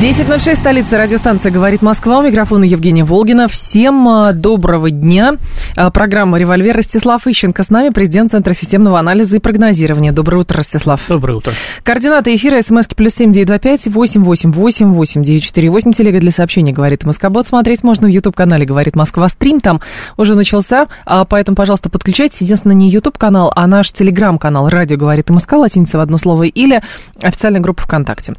[0.00, 2.18] 10.06, столица радиостанция «Говорит Москва».
[2.18, 3.46] У микрофона Евгения Волгина.
[3.46, 5.34] Всем а, доброго дня.
[5.76, 6.74] А, программа «Револьвер».
[6.74, 10.10] Ростислав Ищенко с нами, президент Центра системного анализа и прогнозирования.
[10.10, 11.02] Доброе утро, Ростислав.
[11.08, 11.52] Доброе утро.
[11.84, 15.92] Координаты эфира смски плюс семь девять два пять восемь восемь восемь восемь девять четыре восемь.
[15.92, 17.44] Телега для сообщений «Говорит Москва».
[17.44, 19.28] Смотреть можно в YouTube-канале «Говорит Москва».
[19.28, 19.82] Стрим там
[20.16, 22.40] уже начался, а, поэтому, пожалуйста, подключайтесь.
[22.40, 26.82] Единственное, не YouTube-канал, а наш Телеграм-канал «Радио говорит Москва», латиница в одно слово, или
[27.22, 28.34] официальная группа ВКонтакте.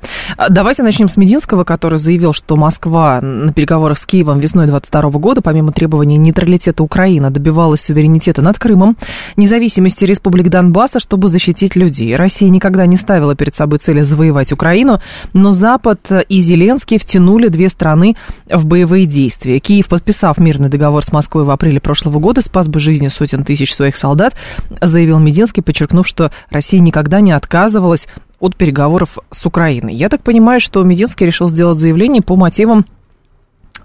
[0.49, 5.01] Давайте начнем с Мединского Мединского, который заявил, что Москва на переговорах с Киевом весной 22
[5.19, 8.95] года, помимо требования нейтралитета Украины, добивалась суверенитета над Крымом,
[9.35, 12.15] независимости республик Донбасса, чтобы защитить людей.
[12.15, 15.01] Россия никогда не ставила перед собой цели завоевать Украину,
[15.33, 18.15] но Запад и Зеленский втянули две страны
[18.49, 19.59] в боевые действия.
[19.59, 23.73] Киев, подписав мирный договор с Москвой в апреле прошлого года, спас бы жизни сотен тысяч
[23.75, 24.33] своих солдат,
[24.79, 28.07] заявил Мединский, подчеркнув, что Россия никогда не отказывалась
[28.43, 29.95] от переговоров с Украиной.
[29.95, 32.85] Я так понимаю, что Мединский решил сделать заявление по мотивам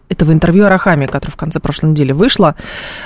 [0.09, 2.57] этого интервью Арахами, которое в конце прошлой недели вышло.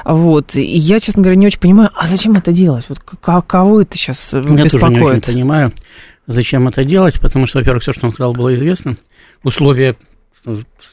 [0.07, 0.57] Вот.
[0.57, 2.87] И я, честно говоря, не очень понимаю, а зачем это делать?
[2.89, 4.73] Вот кого это сейчас я беспокоит?
[4.73, 5.73] Я тоже не очень понимаю,
[6.27, 8.97] зачем это делать, потому что, во-первых, все, что он сказал, было известно.
[9.43, 9.95] Условия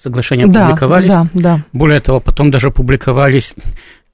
[0.03, 1.07] соглашения да, публиковались.
[1.07, 1.63] Да, да.
[1.71, 3.55] Более того, потом даже публиковались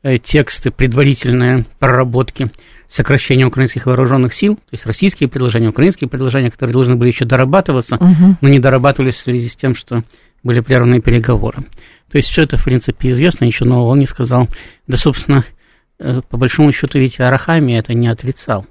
[0.03, 2.51] э, тексты, предварительные проработки
[2.87, 7.95] сокращение украинских вооруженных сил, то есть российские предложения, украинские предложения, которые должны были еще дорабатываться,
[7.95, 8.37] угу.
[8.41, 10.03] но не дорабатывались в связи с тем, что
[10.43, 11.59] были прерваны переговоры.
[12.09, 14.47] То есть все это, в принципе, известно, ничего нового он не сказал.
[14.87, 15.43] Да, собственно,
[15.99, 18.65] э, по большому счету, ведь Арахами это не отрицал.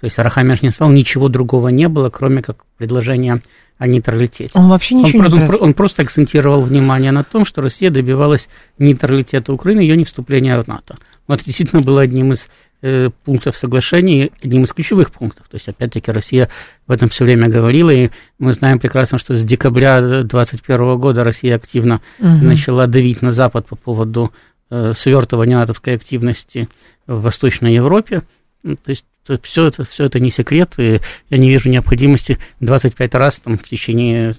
[0.00, 3.42] То есть Арахами не сказал, ничего другого не было, кроме как предложения
[3.76, 4.50] о нейтралитете.
[4.54, 8.48] Он вообще ничего он, не он, он просто акцентировал внимание на том, что Россия добивалась
[8.78, 10.98] нейтралитета Украины, ее не вступления в НАТО.
[11.30, 12.48] Вот действительно было одним из
[12.82, 15.46] Э, пунктов соглашения, одним из ключевых пунктов.
[15.48, 16.48] То есть, опять-таки, Россия
[16.86, 18.08] в этом все время говорила, и
[18.38, 22.28] мы знаем прекрасно, что с декабря 2021 года Россия активно угу.
[22.28, 24.32] начала давить на Запад по поводу
[24.70, 26.68] э, свертывания натовской активности
[27.06, 28.22] в Восточной Европе.
[28.62, 29.04] Ну, то есть,
[29.42, 33.64] все это, все это не секрет, и я не вижу необходимости 25 раз там, в
[33.64, 34.36] течение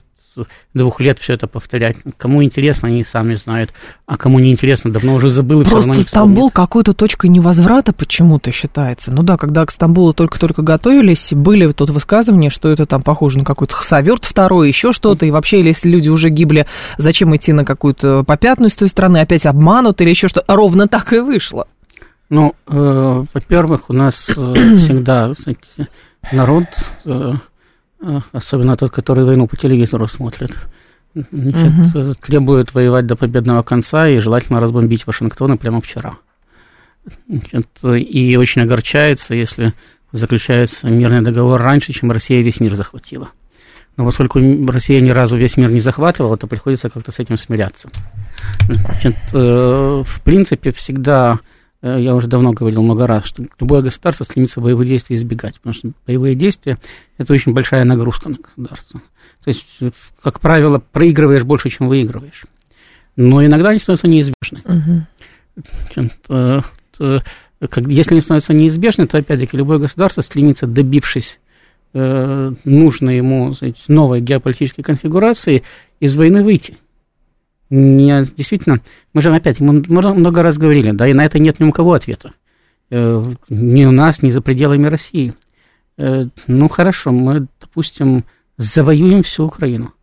[0.73, 1.97] двух лет все это повторять.
[2.17, 3.71] Кому интересно, они сами знают,
[4.05, 7.27] а кому не интересно, давно уже забыл и Просто все равно не Стамбул какой-то точкой
[7.27, 9.11] невозврата почему-то считается.
[9.11, 13.45] Ну да, когда к Стамбулу только-только готовились, были тут высказывания, что это там похоже на
[13.45, 16.67] какой-то хасаверт второй, еще что-то, и вообще, если люди уже гибли,
[16.97, 21.13] зачем идти на какую-то попятную с той стороны, опять обманут или еще что Ровно так
[21.13, 21.67] и вышло.
[22.29, 25.89] Ну, э, во-первых, у нас э, всегда знаете,
[26.31, 26.65] народ...
[27.05, 27.33] Э,
[28.31, 30.57] особенно тот, который войну по телевизору смотрит.
[31.13, 32.13] Значит, угу.
[32.16, 36.13] требует воевать до победного конца и желательно разбомбить Вашингтон прямо вчера.
[37.28, 39.73] Значит, и очень огорчается, если
[40.11, 43.29] заключается мирный договор раньше, чем Россия весь мир захватила.
[43.97, 47.90] Но поскольку Россия ни разу весь мир не захватывала, то приходится как-то с этим смиряться.
[48.69, 51.40] Значит, в принципе, всегда
[51.81, 55.91] я уже давно говорил много раз, что любое государство стремится боевые действия избегать, потому что
[56.05, 56.77] боевые действия–
[57.17, 59.01] это очень большая нагрузка на государство.
[59.43, 59.65] То есть,
[60.21, 62.43] как правило, проигрываешь больше, чем выигрываешь.
[63.15, 64.61] Но иногда они становятся неизбежны.
[65.97, 66.63] Угу.
[67.87, 71.39] Если они становятся неизбежны, то, опять-таки, любое государство стремится, добившись
[71.93, 75.63] э, нужной ему сказать, новой геополитической конфигурации,
[75.99, 76.77] из войны выйти
[77.71, 78.81] не, действительно,
[79.13, 81.93] мы же опять, мы много раз говорили, да, и на это нет ни у кого
[81.93, 82.33] ответа.
[82.89, 85.33] Э, ни у нас, ни за пределами России.
[85.97, 88.25] Э, ну, хорошо, мы, допустим,
[88.57, 89.93] завоюем всю Украину.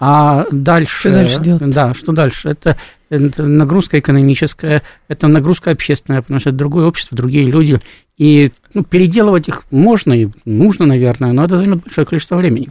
[0.00, 0.98] А дальше...
[0.98, 1.70] Что дальше делать?
[1.70, 2.48] Да, что дальше?
[2.48, 2.76] Это,
[3.10, 7.78] это нагрузка экономическая, это нагрузка общественная, потому что это другое общество, другие люди.
[8.16, 12.70] И ну, переделывать их можно и нужно, наверное, но это займет большое количество времени.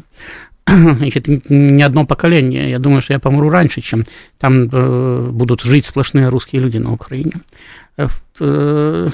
[0.67, 2.69] значит, не одно поколение.
[2.69, 4.05] Я думаю, что я помру раньше, чем
[4.39, 7.33] там э, будут жить сплошные русские люди на Украине.
[7.97, 8.07] Э,
[8.39, 9.09] э,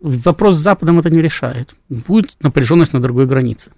[0.00, 1.74] вопрос с Западом это не решает.
[1.88, 3.70] Будет напряженность на другой границе.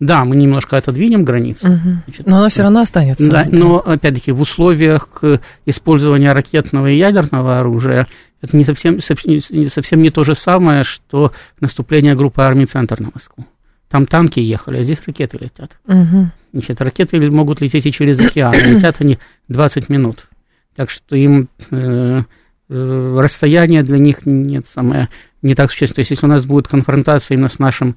[0.00, 1.68] Да, мы немножко отодвинем границу.
[1.68, 1.88] Угу.
[2.04, 3.30] Значит, но она все равно останется.
[3.30, 5.22] Да, но опять-таки в условиях
[5.66, 8.08] использования ракетного и ядерного оружия
[8.42, 13.46] это не совсем, совсем не то же самое, что наступление группы армий «Центр» на Москву.
[13.94, 15.78] Там танки ехали, а здесь ракеты летят.
[15.86, 16.26] Угу.
[16.52, 18.52] Значит, ракеты могут лететь и через океан.
[18.52, 20.26] Летят они 20 минут.
[20.74, 22.22] Так что им э,
[22.70, 25.10] э, расстояние для них нет самое,
[25.42, 25.94] не так существенно.
[25.94, 27.96] То есть, если у нас будет конфронтация именно с нашим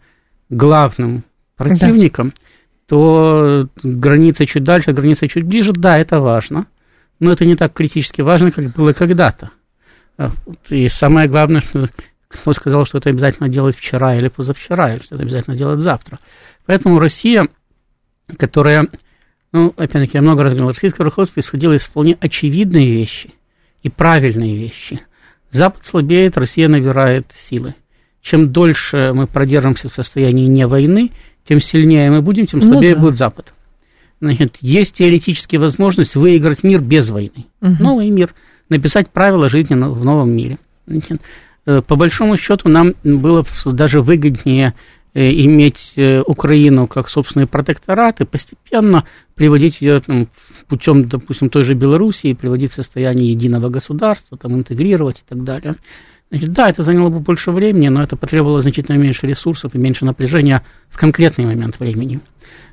[0.51, 1.23] главным
[1.55, 2.43] противником, да.
[2.85, 6.67] то граница чуть дальше, граница чуть ближе, да, это важно,
[7.19, 9.49] но это не так критически важно, как было когда-то.
[10.69, 11.89] И самое главное, что
[12.27, 16.19] кто сказал, что это обязательно делать вчера или позавчера, или что это обязательно делать завтра.
[16.65, 17.47] Поэтому Россия,
[18.37, 18.87] которая,
[19.51, 23.31] ну, опять-таки, я много раз говорил, российское руководство исходило из вполне очевидные вещи
[23.83, 24.99] и правильные вещи.
[25.51, 27.73] Запад слабеет, Россия набирает силы.
[28.21, 31.11] Чем дольше мы продержимся в состоянии не войны,
[31.47, 33.01] тем сильнее мы будем, тем ну слабее ну, да.
[33.01, 33.53] будет Запад.
[34.19, 37.45] Значит, есть теоретически возможность выиграть мир без войны.
[37.61, 37.75] Угу.
[37.79, 38.33] Новый мир,
[38.67, 40.57] написать правила жизни в новом мире.
[40.87, 41.21] Значит,
[41.87, 44.73] по большому счету нам было даже выгоднее
[45.17, 49.03] Э, иметь э, Украину как собственный протекторат и постепенно
[49.33, 50.27] приводить ее там,
[50.67, 55.73] путем, допустим, той же Белоруссии, приводить в состояние единого государства, там, интегрировать и так далее.
[56.29, 60.05] Значит, да, это заняло бы больше времени, но это потребовало значительно меньше ресурсов и меньше
[60.05, 62.19] напряжения в конкретный момент времени.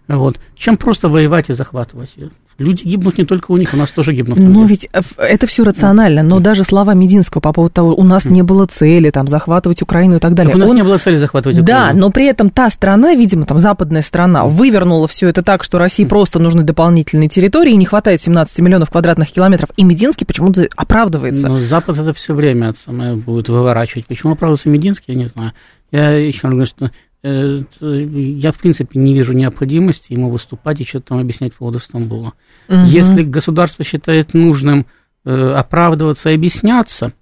[0.06, 0.38] Вот.
[0.54, 2.12] Чем просто воевать и захватывать.
[2.58, 4.38] Люди гибнут не только у них, у нас тоже гибнут.
[4.38, 4.48] Люди.
[4.48, 8.42] Но ведь это все рационально, но даже слова Мединского по поводу того, у нас не
[8.42, 10.52] было цели там захватывать Украину и так далее.
[10.52, 10.76] Так у нас Он...
[10.76, 11.92] не было цели захватывать Украину.
[11.92, 15.78] Да, но при этом та страна, видимо, там западная страна, вывернула все это так, что
[15.78, 20.68] России просто нужны дополнительные территории, и не хватает 17 миллионов квадратных километров, и Мединский почему-то
[20.76, 21.48] оправдывается.
[21.48, 22.72] Ну, Запад это все время
[23.16, 24.06] будет выворачивать.
[24.06, 25.52] Почему оправдывается Мединский, я не знаю.
[25.90, 26.90] Я еще раз говорю, что
[27.24, 32.34] я, в принципе, не вижу необходимости ему выступать и что-то там объяснять по поводу Стамбула.
[32.68, 32.80] Угу.
[32.84, 34.84] Если государство считает нужным
[35.24, 37.14] э, оправдываться и объясняться,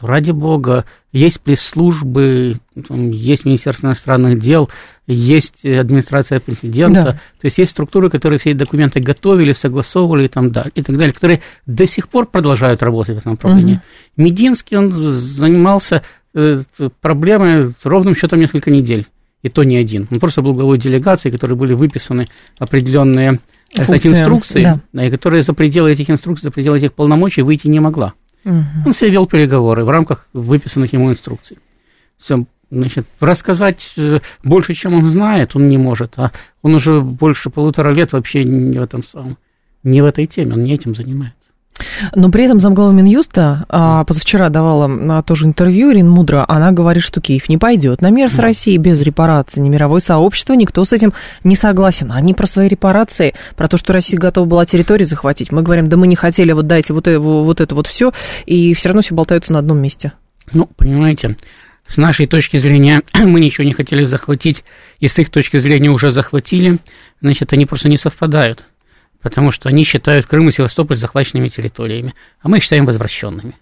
[0.00, 4.70] то, ради бога, есть пресс-службы, есть Министерство иностранных дел,
[5.06, 7.12] есть администрация президента, да.
[7.12, 10.96] то есть есть структуры, которые все эти документы готовили, согласовывали и, там, да, и так
[10.96, 13.74] далее, которые до сих пор продолжают работать в этом направлении.
[13.74, 13.82] Угу.
[14.24, 16.02] Мединский, он занимался
[16.32, 16.62] э,
[17.02, 19.06] проблемой ровным счетом несколько недель
[19.42, 20.08] и то не один.
[20.10, 22.28] Он просто был главой делегации, которые были выписаны
[22.58, 23.40] определенные
[23.74, 25.04] кстати, инструкции, да.
[25.04, 28.14] И которые за пределы этих инструкций, за пределы этих полномочий выйти не могла.
[28.44, 28.64] Угу.
[28.86, 31.58] Он себе вел переговоры в рамках выписанных ему инструкций.
[32.18, 37.50] Все, значит, рассказать э, больше, чем он знает, он не может, а он уже больше
[37.50, 39.38] полутора лет вообще не в этом самом,
[39.82, 41.36] не в этой теме, он не этим занимается.
[42.14, 46.44] Но при этом замглава Минюста а, позавчера давала а, тоже интервью Ирина Мудро.
[46.48, 49.62] Она говорит, что Киев не пойдет на мир с Россией без репараций.
[49.62, 51.12] Ни мировое сообщество, никто с этим
[51.44, 52.12] не согласен.
[52.12, 55.50] Они про свои репарации, про то, что Россия готова была территорию захватить.
[55.52, 58.12] Мы говорим, да мы не хотели, вот дайте вот, это, вот это вот все,
[58.46, 60.12] и все равно все болтаются на одном месте.
[60.52, 61.36] Ну, понимаете,
[61.86, 64.64] с нашей точки зрения мы ничего не хотели захватить,
[65.00, 66.78] и с их точки зрения уже захватили,
[67.20, 68.66] значит, они просто не совпадают
[69.22, 73.54] потому что они считают Крым и Севастополь захваченными территориями, а мы их считаем возвращенными.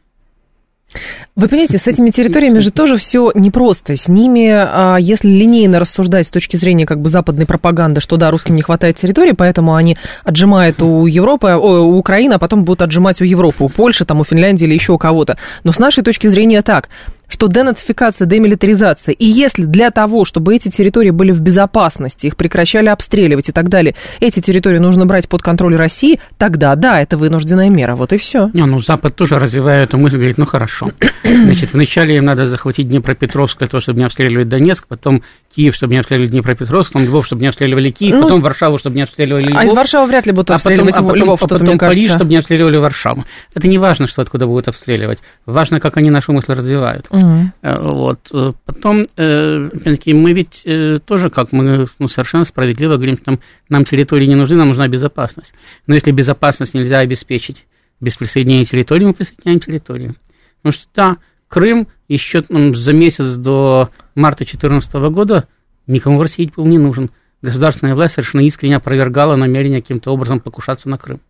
[1.36, 3.96] Вы понимаете, с этими территориями же тоже все непросто.
[3.96, 8.30] С ними, а, если линейно рассуждать с точки зрения как бы западной пропаганды, что да,
[8.30, 13.20] русским не хватает территории, поэтому они отжимают у Европы, у Украины, а потом будут отжимать
[13.20, 15.38] у Европы, у Польши, там, у Финляндии или еще у кого-то.
[15.62, 16.88] Но с нашей точки зрения так
[17.30, 22.88] что денацификация, демилитаризация, и если для того, чтобы эти территории были в безопасности, их прекращали
[22.88, 27.70] обстреливать и так далее, эти территории нужно брать под контроль России, тогда да, это вынужденная
[27.70, 28.50] мера, вот и все.
[28.52, 30.90] Не, ну Запад тоже развивает эту мысль, говорит, ну хорошо.
[31.24, 35.22] Значит, вначале им надо захватить Днепропетровск для того, чтобы не обстреливать Донецк, потом
[35.54, 38.96] Киев, чтобы не обстреливали Днепропетровск, потом Львов, чтобы не обстреливали Киев, ну, потом Варшаву, чтобы
[38.96, 39.58] не обстреливали Львов.
[39.60, 41.88] А из Варшавы вряд ли будут обстреливать а потом, Львов, а потом, что-то, а потом
[41.88, 43.24] Париж, чтобы не обстреливали Варшаву.
[43.54, 45.20] Это не важно, что откуда будут обстреливать.
[45.46, 47.06] Важно, как они нашу мысль развивают.
[47.20, 47.50] Угу.
[47.62, 48.28] Вот.
[48.32, 49.68] Э, потом, э,
[50.06, 50.66] мы ведь
[51.04, 54.88] тоже, как мы ну, совершенно справедливо говорим, что нам, нам территории не нужны, нам нужна
[54.88, 55.52] безопасность.
[55.86, 57.66] Но если безопасность нельзя обеспечить
[58.00, 60.14] без присоединения территории, мы присоединяем территорию.
[60.62, 61.16] Потому что, да,
[61.48, 65.48] Крым еще ну, за месяц до марта 2014 года
[65.88, 67.10] никому в России был не нужен.
[67.42, 71.20] Государственная власть совершенно искренне опровергала намерение каким-то образом покушаться на Крым.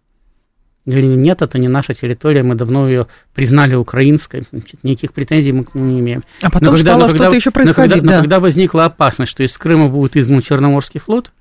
[0.86, 5.64] Говорили, нет, это не наша территория, мы давно ее признали украинской, значит, никаких претензий мы
[5.64, 6.24] к нему не имеем.
[6.40, 8.16] А потом но когда, стало что-то еще происходить, но когда, да.
[8.16, 11.32] но когда возникла опасность, что из Крыма будет изгнан Черноморский флот,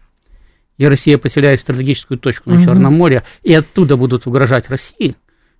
[0.77, 2.65] и Россия потеряет стратегическую точку на угу.
[2.65, 5.15] Черном море, и оттуда будут угрожать России,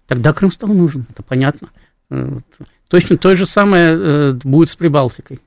[0.07, 1.69] тогда Крым стал нужен, это понятно.
[2.89, 5.39] Точно то же самое э, будет с Прибалтикой.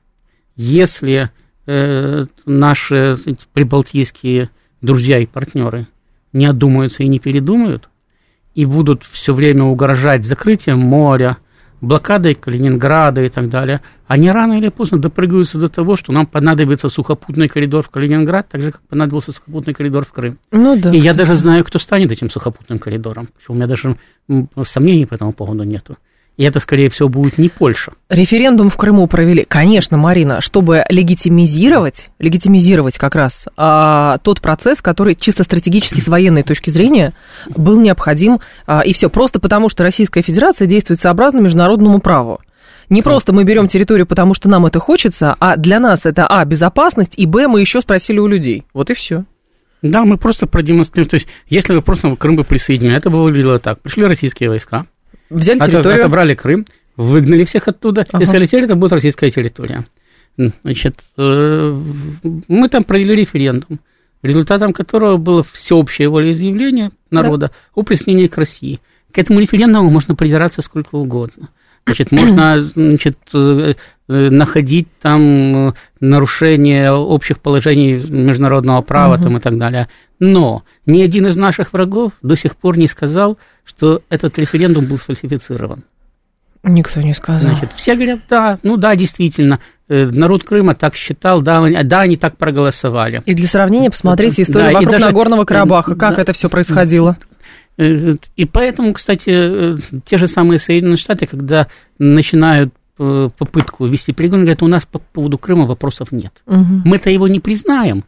[0.56, 1.30] Если
[1.66, 3.16] э, наши
[3.52, 4.48] прибалтийские
[4.80, 5.86] друзья и партнеры
[6.32, 7.88] не одумаются и не передумают,
[8.54, 11.38] и будут все время угрожать закрытием моря,
[11.80, 16.88] блокадой Калининграда и так далее, они рано или поздно допрыгаются до того, что нам понадобится
[16.88, 20.38] сухопутный коридор в Калининград, так же, как понадобился сухопутный коридор в Крым.
[20.52, 23.28] Ну, да, и я даже знаю, кто станет этим сухопутным коридором.
[23.48, 23.96] У меня даже
[24.64, 25.96] сомнений по этому поводу нету.
[26.36, 27.92] И это, скорее всего, будет не Польша.
[28.08, 35.14] Референдум в Крыму провели, конечно, Марина, чтобы легитимизировать, легитимизировать как раз а, тот процесс, который
[35.14, 37.12] чисто стратегически с военной точки зрения
[37.48, 42.40] был необходим, а, и все просто потому, что Российская Федерация действует сообразно международному праву.
[42.88, 46.44] Не просто мы берем территорию, потому что нам это хочется, а для нас это а
[46.44, 48.64] безопасность и б мы еще спросили у людей.
[48.74, 49.24] Вот и все.
[49.82, 51.08] Да, мы просто продемонстрируем.
[51.08, 53.80] То есть, если вы просто Крым бы присоединили, это бы выглядело так.
[53.80, 54.86] Пришли российские войска,
[55.32, 56.00] Взяли территорию.
[56.00, 56.64] Отобрали Крым,
[56.96, 58.22] выгнали всех оттуда, ага.
[58.22, 59.84] и сказали, теперь это будет российская территория.
[60.36, 61.80] Значит, э,
[62.48, 63.80] мы там провели референдум,
[64.22, 67.52] результатом которого было всеобщее волеизъявление народа да.
[67.74, 68.80] о присоединении к России.
[69.12, 71.48] К этому референдуму можно придираться сколько угодно.
[71.84, 73.74] Значит, можно значит, э,
[74.08, 79.22] э, находить там нарушение общих положений международного права угу.
[79.24, 79.88] там, и так далее.
[80.20, 84.98] Но ни один из наших врагов до сих пор не сказал, что этот референдум был
[84.98, 85.84] сфальсифицирован.
[86.64, 87.50] Никто не сказал.
[87.50, 92.16] Значит, все говорят, да, ну да, действительно, э, народ Крыма так считал, да, да, они
[92.16, 93.20] так проголосовали.
[93.26, 97.16] И для сравнения посмотрите историю да, вокруг даже, Нагорного Карабаха, как да, это все происходило.
[97.78, 101.66] Э, и поэтому, кстати, э, те же самые Соединенные Штаты, когда
[101.98, 106.34] начинают попытку вести переговоры, говорят, у нас по поводу Крыма вопросов нет.
[106.46, 106.82] Угу.
[106.84, 108.04] Мы-то его не признаем,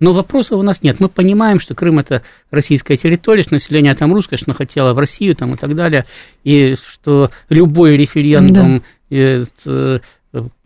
[0.00, 1.00] но вопросов у нас нет.
[1.00, 5.34] Мы понимаем, что Крым это российская территория, что население там русское, что хотело в Россию
[5.34, 6.04] там, и так далее,
[6.42, 9.16] и что любой референдум, да.
[9.16, 9.98] и, э,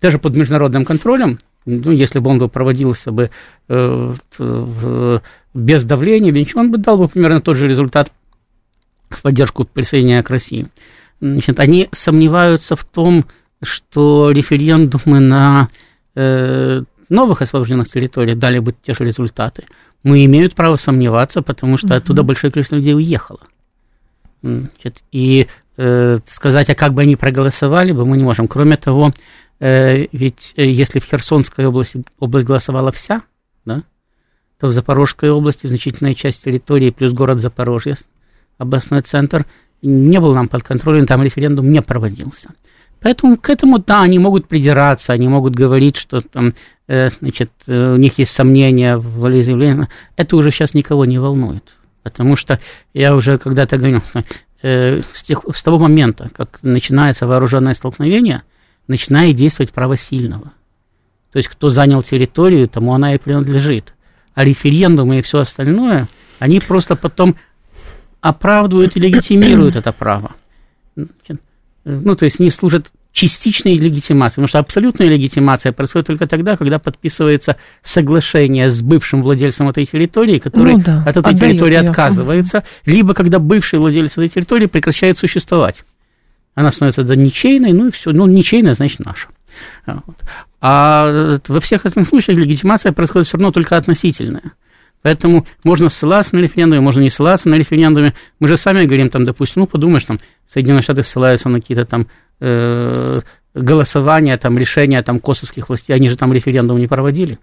[0.00, 3.30] даже под международным контролем, ну, если бы он бы проводился бы
[3.68, 8.10] э, в, без давления, ничего, он бы дал бы примерно тот же результат
[9.10, 10.66] в поддержку присоединения к России.
[11.20, 13.26] Значит, они сомневаются в том,
[13.62, 15.68] что референдумы на
[16.14, 19.64] э, новых освобожденных территориях дали бы те же результаты,
[20.02, 23.40] мы имеют право сомневаться, потому что оттуда большое количество людей уехало.
[24.42, 28.46] Значит, и э, сказать, а как бы они проголосовали бы, мы не можем.
[28.46, 29.12] Кроме того,
[29.58, 33.22] э, ведь э, если в Херсонской области область голосовала вся,
[33.64, 33.82] да,
[34.60, 37.96] то в Запорожской области значительная часть территории плюс город Запорожье,
[38.58, 39.46] областной центр,
[39.82, 42.50] не был нам под контролем, там референдум не проводился.
[43.00, 46.54] Поэтому к этому, да, они могут придираться, они могут говорить, что там,
[46.88, 49.86] э, значит, э, у них есть сомнения в волеизъявлении.
[50.16, 51.64] Это уже сейчас никого не волнует.
[52.02, 52.58] Потому что
[52.94, 54.02] я уже когда-то говорил,
[54.62, 58.42] э, с, тех, с того момента, как начинается вооруженное столкновение,
[58.88, 60.52] начинает действовать право сильного.
[61.30, 63.94] То есть, кто занял территорию, тому она и принадлежит.
[64.34, 67.36] А референдумы и все остальное, они просто потом
[68.20, 70.32] оправдывают и легитимируют это право
[71.88, 76.78] ну, то есть не служат частичной легитимации, потому что абсолютная легитимация происходит только тогда, когда
[76.78, 81.88] подписывается соглашение с бывшим владельцем этой территории, который ну, да, от этой территории ее.
[81.88, 85.84] отказывается, либо когда бывший владелец этой территории прекращает существовать.
[86.54, 88.10] Она становится да, ничейной, ну и все.
[88.10, 89.28] Ну, ничейная, значит, наша.
[89.86, 90.16] Вот.
[90.60, 94.52] А во всех остальных случаях легитимация происходит все равно только относительная.
[95.02, 98.14] Поэтому можно ссылаться на референдуме, можно не ссылаться на референдуме.
[98.40, 102.06] Мы же сами говорим, там, допустим, ну, подумаешь, там, Соединенные Штаты ссылаются на какие-то там
[102.40, 103.20] э,
[103.54, 107.38] голосования, там, решения там, косовских властей, они же там референдум не проводили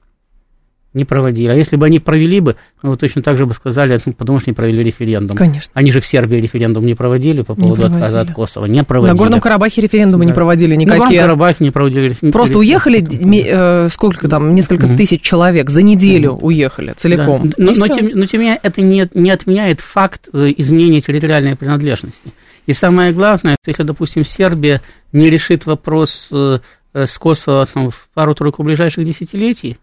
[0.96, 1.50] не проводили.
[1.50, 4.50] А если бы они провели бы, ну, точно так же бы сказали, ну, потому что
[4.50, 5.38] не провели референдум.
[5.38, 5.72] Конечно.
[5.74, 8.66] Они же в Сербии референдум не проводили по поводу отказа от Косово.
[8.66, 9.16] Не проводили.
[9.16, 10.32] На Горном Карабахе референдумы да.
[10.32, 11.00] не проводили никакие.
[11.00, 12.32] На Горном Карабахе не проводили.
[12.32, 14.98] Просто уехали, э, сколько там, несколько mm-hmm.
[14.98, 16.42] тысяч человек за неделю mm-hmm.
[16.42, 17.50] уехали целиком.
[17.50, 17.56] Да.
[17.58, 21.56] Но, но, тем, но тем не менее это не, не отменяет факт э, изменения территориальной
[21.56, 22.32] принадлежности.
[22.66, 26.60] И самое главное, если, допустим, Сербия не решит вопрос э,
[26.94, 29.78] с Косово там, в пару-тройку ближайших десятилетий,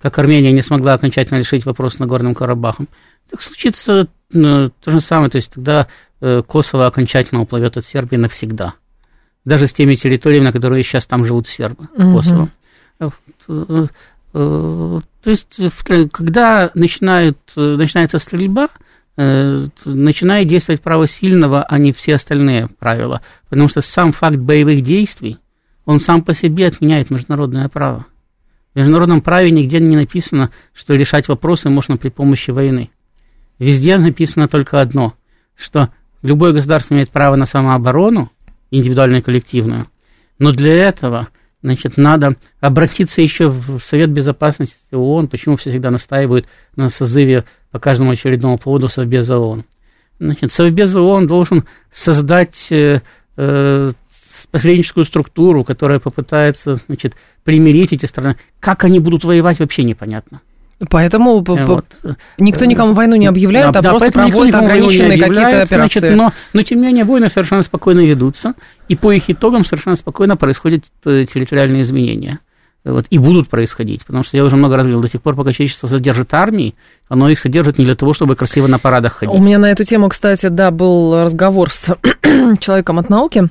[0.00, 2.88] как Армения не смогла окончательно решить вопрос Нагорным Карабахом,
[3.30, 5.86] так случится ну, то же самое, то есть тогда
[6.20, 8.74] э, Косово окончательно уплывет от Сербии навсегда.
[9.44, 12.16] Даже с теми территориями, на которые сейчас там живут сербы, угу.
[12.16, 12.48] Косово.
[13.00, 13.08] Э,
[14.34, 15.58] то есть,
[16.12, 18.68] когда начинает, начинается стрельба,
[19.16, 23.20] начинает действовать право сильного, а не все остальные правила.
[23.48, 25.38] Потому что сам факт боевых действий,
[25.86, 28.06] он сам по себе отменяет международное право.
[28.78, 32.90] В международном праве нигде не написано, что решать вопросы можно при помощи войны.
[33.58, 35.14] Везде написано только одно,
[35.56, 35.88] что
[36.22, 38.30] любое государство имеет право на самооборону,
[38.70, 39.88] индивидуальную и коллективную,
[40.38, 41.26] но для этого
[41.60, 47.80] значит, надо обратиться еще в Совет Безопасности ООН, почему все всегда настаивают на созыве по
[47.80, 49.64] каждому очередному поводу Совбеза ООН.
[50.20, 53.02] Значит, Совбез ООН должен создать э,
[53.36, 53.90] э,
[54.46, 57.14] посредническую структуру, которая попытается значит,
[57.44, 58.36] примирить эти страны.
[58.60, 60.40] Как они будут воевать, вообще непонятно.
[60.90, 61.86] Поэтому вот.
[62.38, 65.98] никто никому войну не объявляет, да, а да, просто проводит ограниченные какие-то операции.
[65.98, 68.54] Значит, но, но, тем не менее, войны совершенно спокойно ведутся,
[68.86, 72.38] и по их итогам совершенно спокойно происходят э, территориальные изменения.
[72.84, 75.52] Вот, и будут происходить, потому что я уже много раз говорил, до тех пор, пока
[75.52, 76.76] человечество содержит армии,
[77.08, 79.34] оно их содержит не для того, чтобы красиво на парадах ходить.
[79.34, 81.86] У меня на эту тему, кстати, да, был разговор с
[82.60, 83.50] человеком от науки,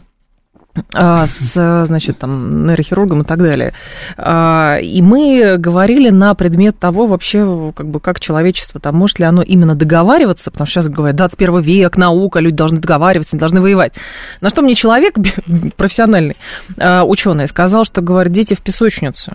[0.94, 3.74] с, значит, там, нейрохирургом и так далее.
[4.18, 9.26] А, и мы говорили на предмет того вообще, как бы, как человечество, там, может ли
[9.26, 13.62] оно именно договариваться, потому что сейчас говорят, 21 век, наука, люди должны договариваться, не должны
[13.62, 13.94] воевать.
[14.42, 15.16] На что мне человек
[15.76, 16.38] профессиональный,
[16.78, 19.34] а, ученый, сказал, что, говорит, дети в песочницу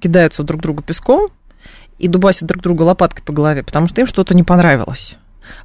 [0.00, 1.28] кидаются друг друга песком
[1.98, 5.16] и дубасят друг друга лопаткой по голове, потому что им что-то не понравилось.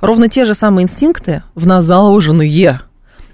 [0.01, 2.81] Ровно те же самые инстинкты в нас заложенные–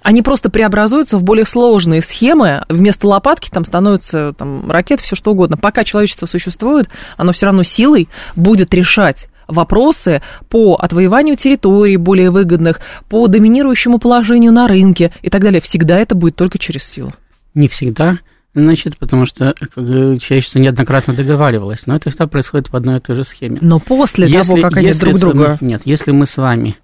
[0.05, 2.63] они просто преобразуются в более сложные схемы.
[2.69, 5.57] Вместо лопатки там становятся там, ракеты, все что угодно.
[5.57, 12.81] Пока человечество существует, оно все равно силой будет решать вопросы по отвоеванию территорий более выгодных,
[13.09, 15.59] по доминирующему положению на рынке и так далее.
[15.59, 17.11] Всегда это будет только через силу.
[17.55, 18.19] Не всегда.
[18.53, 23.23] Значит, потому что человечество неоднократно договаривалось, но это всегда происходит в одной и той же
[23.23, 23.57] схеме.
[23.59, 25.57] Но после если, того, как они друг друга...
[25.61, 26.77] Нет, если мы с вами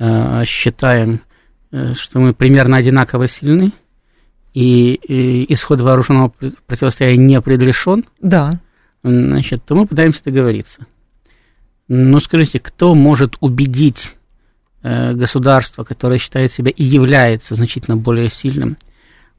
[0.00, 1.20] э, считаем
[1.94, 3.72] что мы примерно одинаково сильны,
[4.56, 6.32] и, и исход вооруженного
[6.66, 8.58] противостояния не предрешен, да.
[9.02, 10.86] значит, то мы пытаемся договориться.
[11.88, 14.14] Но скажите, кто может убедить
[14.82, 18.78] э, государство, которое считает себя и является значительно более сильным,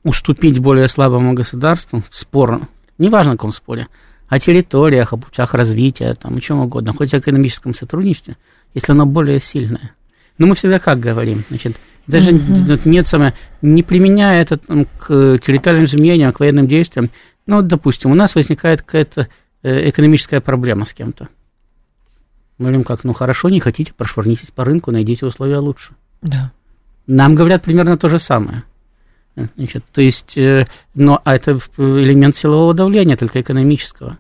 [0.04, 2.62] уступить более слабому государству в спор,
[3.00, 3.88] неважно в каком споре,
[4.30, 8.38] о территориях, о путях развития, там, о чем угодно, хоть о экономическом сотрудничестве,
[8.74, 9.94] если оно более сильное.
[10.38, 11.76] Но мы всегда как говорим, значит,
[12.08, 17.10] даже mm нет самое, не применяя это там, к территориальным изменениям, к военным действиям.
[17.46, 19.28] Ну, вот, допустим, у нас возникает какая-то
[19.64, 21.28] э, экономическая проблема с кем-то.
[22.58, 25.92] Мы говорим, как, ну хорошо, не хотите, прошвырнитесь по рынку, найдите условия лучше.
[26.22, 26.52] Да.
[27.06, 28.64] Нам говорят примерно то же самое.
[29.56, 34.18] Значит, то есть, э, но а это элемент силового давления, только экономического.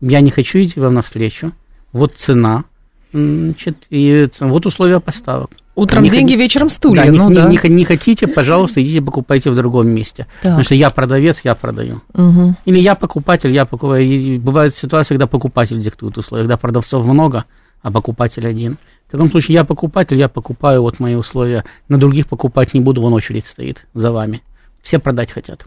[0.00, 1.52] Я не хочу идти вам навстречу.
[1.92, 2.64] Вот цена,
[3.12, 5.50] значит, и вот условия поставок.
[5.74, 7.06] Утром не деньги, вечером стулья.
[7.06, 7.48] Да, ну, не, да.
[7.48, 10.26] Не, не, не хотите, пожалуйста, идите покупайте в другом месте.
[10.42, 10.50] Да.
[10.50, 12.02] Потому что я продавец, я продаю.
[12.12, 12.56] Угу.
[12.66, 14.04] Или я покупатель, я покупаю.
[14.04, 17.44] И бывают ситуации, когда покупатель диктует условия, когда продавцов много,
[17.82, 18.76] а покупатель один.
[19.08, 21.64] В таком случае я покупатель, я покупаю вот мои условия.
[21.88, 24.42] На других покупать не буду, вон очередь стоит за вами.
[24.82, 25.66] Все продать хотят.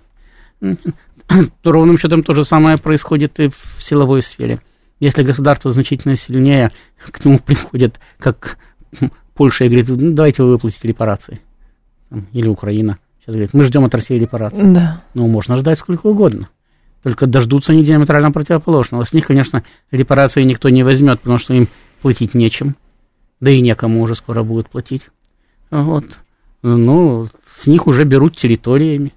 [1.61, 4.59] То ровным счетом то же самое происходит и в силовой сфере.
[5.03, 6.71] Если государство значительно сильнее,
[7.11, 8.57] к нему приходят как
[9.33, 11.41] Польша говорит, ну, давайте вы выплатите репарации.
[12.31, 12.97] Или Украина.
[13.19, 14.63] Сейчас говорит, мы ждем от России репарации.
[14.63, 15.01] Да.
[15.13, 16.47] Ну, можно ждать сколько угодно.
[17.01, 19.03] Только дождутся они диаметрально противоположного.
[19.03, 21.67] С них, конечно, репарации никто не возьмет, потому что им
[22.01, 22.77] платить нечем.
[23.41, 25.09] Да и некому уже скоро будет платить.
[25.69, 26.19] Вот.
[26.61, 29.11] Ну, с них уже берут территориями.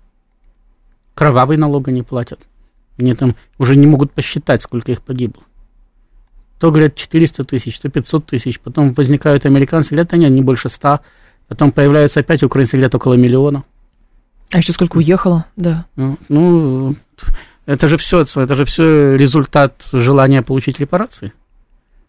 [1.14, 2.40] Кровавый налога не платят.
[2.99, 5.44] Они там уже не могут посчитать, сколько их погибло.
[6.59, 11.01] То говорят 400 тысяч, то 500 тысяч, потом возникают американцы, говорят, они не больше 100,
[11.49, 13.64] потом появляются опять украинцы, говорят, около миллиона.
[14.53, 15.87] А еще сколько уехало, да.
[15.97, 16.95] Ну, ну
[17.66, 21.33] это же все, это же все результат желания получить репарации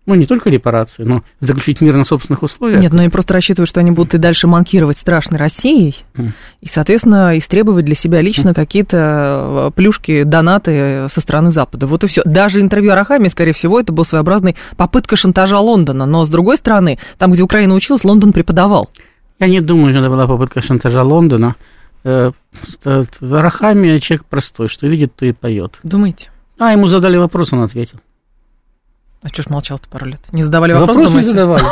[0.08, 2.82] ну, не только репарации, но заключить мир на собственных условиях.
[2.82, 6.30] Нет, но они просто рассчитывают, что они будут и дальше манкировать страшной Россией, mm.
[6.62, 8.54] и, соответственно, истребовать для себя лично mm.
[8.54, 11.88] какие-то э, плюшки, донаты со стороны Запада.
[11.88, 12.22] Вот и все.
[12.24, 17.00] Даже интервью Арахами, скорее всего, это был своеобразной попытка шантажа Лондона, но, с другой стороны,
[17.18, 18.90] там, где Украина училась, Лондон преподавал.
[19.40, 21.56] Я не думаю, что это была попытка шантажа Лондона.
[22.06, 22.32] Э,
[22.86, 25.80] Арахами человек простой, что видит, то и поет.
[25.84, 26.32] Думаете?
[26.58, 28.00] А, ему задали вопрос, он ответил.
[29.28, 30.22] А что ж молчал-то пару лет?
[30.32, 31.66] Не задавали вопрос, Вопрос не задавали.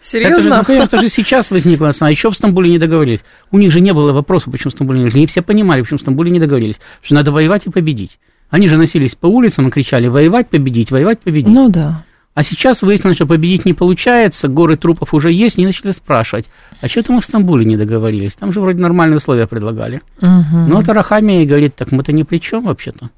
[0.00, 0.34] Серьезно?
[0.36, 3.24] Это же, ну, конечно, же сейчас возникла а еще в Стамбуле не договорились.
[3.50, 5.16] У них же не было вопроса, почему в Стамбуле не договорились.
[5.16, 6.76] Они все понимали, почему в Стамбуле не договорились.
[7.02, 8.20] Что надо воевать и победить.
[8.48, 11.52] Они же носились по улицам и кричали «воевать, победить, воевать, победить».
[11.52, 12.04] Ну да.
[12.34, 16.46] А сейчас выяснилось, что победить не получается, горы трупов уже есть, и начали спрашивать,
[16.80, 18.34] а что там в Стамбуле не договорились?
[18.34, 20.00] Там же вроде нормальные условия предлагали.
[20.18, 20.56] Угу.
[20.68, 23.10] Ну, вот Арахамия говорит, так мы-то ни при чем вообще-то.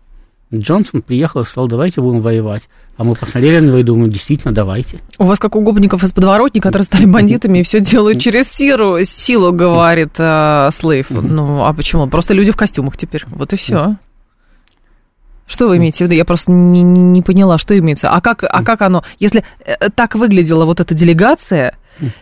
[0.58, 2.68] Джонсон приехал и сказал, давайте будем воевать.
[2.96, 5.00] А мы посмотрели на него и думаем, действительно, давайте.
[5.18, 9.04] У вас как у гопников из подворотни, которые стали бандитами и все делают через силу,
[9.04, 11.10] силу говорит э, Слейв.
[11.10, 12.06] Ну, а почему?
[12.06, 13.24] Просто люди в костюмах теперь.
[13.26, 13.96] Вот и все.
[15.46, 16.14] Что вы имеете в виду?
[16.14, 18.10] Я просто не, не, поняла, что имеется.
[18.10, 21.76] А как, а как оно, если э, так выглядела вот эта делегация,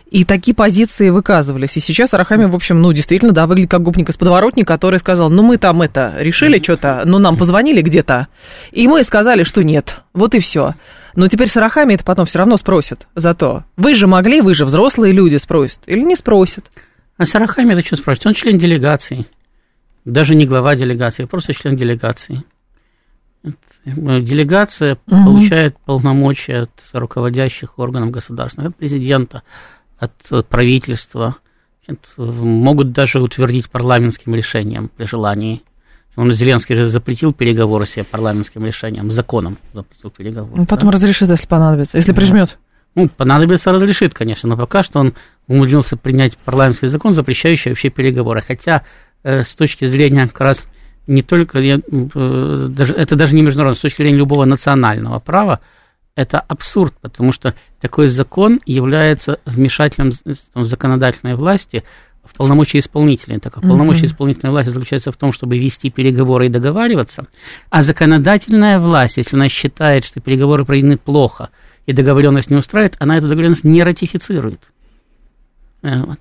[0.09, 1.75] И такие позиции выказывались.
[1.77, 5.29] И сейчас Арахами, в общем, ну, действительно, да, выглядит как губник из подворотни, который сказал,
[5.29, 8.27] ну, мы там это решили что-то, ну, нам позвонили где-то,
[8.71, 10.01] и мы сказали, что нет.
[10.13, 10.75] Вот и все.
[11.15, 13.07] Но теперь с Арахами это потом все равно спросят.
[13.15, 15.79] Зато вы же могли, вы же взрослые люди спросят.
[15.85, 16.71] Или не спросят.
[17.17, 18.25] А с Арахами это что спросить?
[18.25, 19.25] Он член делегации.
[20.05, 22.43] Даже не глава делегации, просто член делегации.
[23.85, 25.25] Делегация угу.
[25.25, 29.43] получает полномочия от руководящих органов государства, от президента,
[29.97, 31.35] от правительства.
[32.17, 35.61] Могут даже утвердить парламентским решением при желании.
[36.15, 40.53] Он Зеленский же запретил переговоры себе парламентским решением, законом запретил переговоры.
[40.55, 40.93] Ну, потом да?
[40.93, 42.57] разрешит, если понадобится, если прижмет.
[42.95, 45.15] Ну, понадобится, разрешит, конечно, но пока что он
[45.47, 48.41] умудрился принять парламентский закон, запрещающий вообще переговоры.
[48.41, 48.83] Хотя
[49.23, 50.65] э, с точки зрения как раз
[51.07, 55.59] не только, я, э, даже, это даже не международное, с точки зрения любого национального права,
[56.15, 60.11] это абсурд, потому что такой закон является вмешательством
[60.53, 61.83] законодательной власти
[62.23, 66.49] в полномочия исполнителя, так как полномочия исполнительной власти заключается в том, чтобы вести переговоры и
[66.49, 67.27] договариваться,
[67.69, 71.49] а законодательная власть, если она считает, что переговоры проведены плохо
[71.85, 74.61] и договоренность не устраивает, она эту договоренность не ратифицирует.
[75.81, 76.19] Э, вот.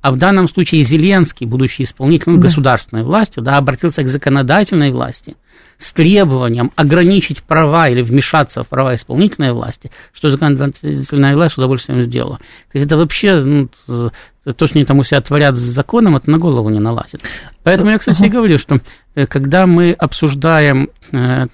[0.00, 2.42] А в данном случае Зеленский, будучи исполнителем да.
[2.42, 5.36] государственной властью, да, обратился к законодательной власти
[5.78, 12.02] с требованием ограничить права или вмешаться в права исполнительной власти, что законодательная власть с удовольствием
[12.02, 12.36] сделала.
[12.36, 16.30] То есть это вообще ну, то, что они там у себя творят с законом, это
[16.30, 17.22] на голову не налазит.
[17.62, 18.26] Поэтому я, кстати, uh-huh.
[18.26, 18.80] и говорю, что
[19.14, 21.46] э, когда мы обсуждаем э,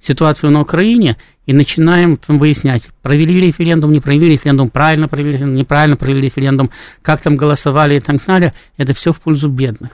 [0.00, 5.56] ситуацию на Украине, и начинаем там выяснять, провели референдум, не провели референдум, правильно провели референдум,
[5.56, 6.70] неправильно провели референдум,
[7.02, 9.90] как там голосовали и так далее, это все в пользу бедных.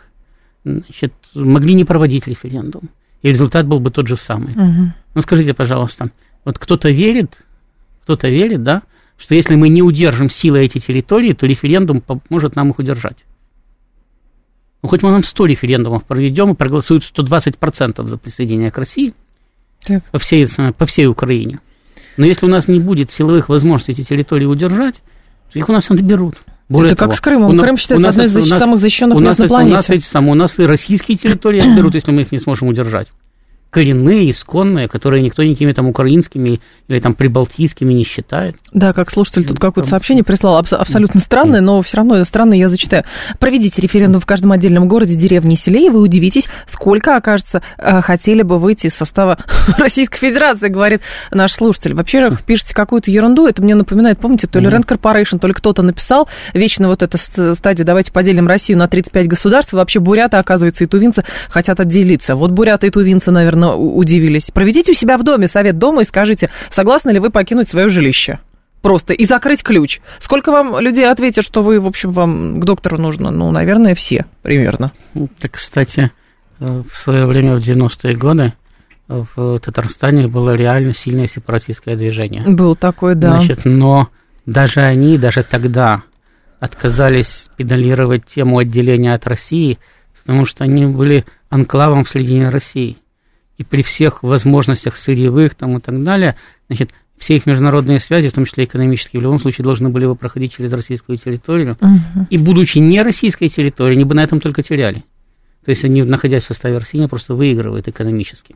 [0.65, 2.91] Значит, могли не проводить референдум,
[3.23, 4.53] и результат был бы тот же самый.
[4.53, 4.93] Угу.
[5.15, 6.11] Ну, скажите, пожалуйста,
[6.45, 7.45] вот кто-то верит,
[8.03, 8.83] кто-то верит, да,
[9.17, 13.25] что если мы не удержим силы эти территории, то референдум поможет нам их удержать.
[14.83, 19.15] Ну, хоть мы нам 100 референдумов проведем и проголосуют 120% за присоединение к России–
[19.89, 20.05] так.
[20.05, 20.47] По, всей,
[20.77, 21.59] по всей Украине.
[22.17, 24.97] Но если у нас не будет силовых возможностей эти территории удержать,
[25.55, 26.37] их у нас отберут.
[26.69, 27.57] Более Это того, как с Крымом.
[27.57, 29.73] У, Крым считается одной из нас, самых защищенных у нас, мест на планете.
[29.73, 32.69] У нас, эти самые, у нас и российские территории отберут, если мы их не сможем
[32.69, 33.09] удержать
[33.71, 38.57] коренные, исконные, которые никто никакими там украинскими или там прибалтийскими не считает.
[38.73, 42.69] Да, как слушатель тут какое-то сообщение прислал, аб- абсолютно странное, но все равно странное я
[42.69, 43.05] зачитаю.
[43.39, 48.01] Проведите референдум в каждом отдельном городе, деревне и селе, и вы удивитесь, сколько, окажется, э,
[48.01, 49.39] хотели бы выйти из состава
[49.79, 51.93] Российской Федерации, говорит наш слушатель.
[51.93, 55.83] Вообще, пишете какую-то ерунду, это мне напоминает, помните, то ли Rent Corporation, то ли кто-то
[55.83, 57.19] написал, вечно вот эта
[57.55, 62.35] стадия, давайте поделим Россию на 35 государств, вообще буряты, оказывается, и тувинцы хотят отделиться.
[62.35, 64.51] Вот буряты и тувинцы, наверное, наверное, удивились.
[64.53, 68.39] Проведите у себя в доме совет дома и скажите, согласны ли вы покинуть свое жилище.
[68.83, 70.01] Просто и закрыть ключ.
[70.21, 73.31] Сколько вам людей ответят, что вы, в общем, вам к доктору нужно?
[73.31, 74.93] Ну, наверное, все примерно.
[75.41, 76.13] Так, кстати,
[76.61, 78.53] э, в свое время, в 90-е годы,
[79.09, 82.45] в Татарстане было реально сильное сепаратистское движение.
[82.47, 83.39] Был такой, да.
[83.39, 84.09] Значит, но
[84.47, 86.03] даже они, даже тогда
[86.61, 89.79] отказались педалировать тему отделения от России,
[90.21, 92.99] потому что они были анклавом в середине России
[93.59, 96.37] и при всех возможностях сырьевых там, и так далее,
[96.69, 100.15] значит, все их международные связи, в том числе экономические, в любом случае должны были бы
[100.15, 101.77] проходить через российскую территорию.
[101.81, 102.27] Угу.
[102.31, 105.05] И будучи не российской территорией, они бы на этом только теряли.
[105.65, 108.55] То есть они, находясь в составе России, просто выигрывают экономически.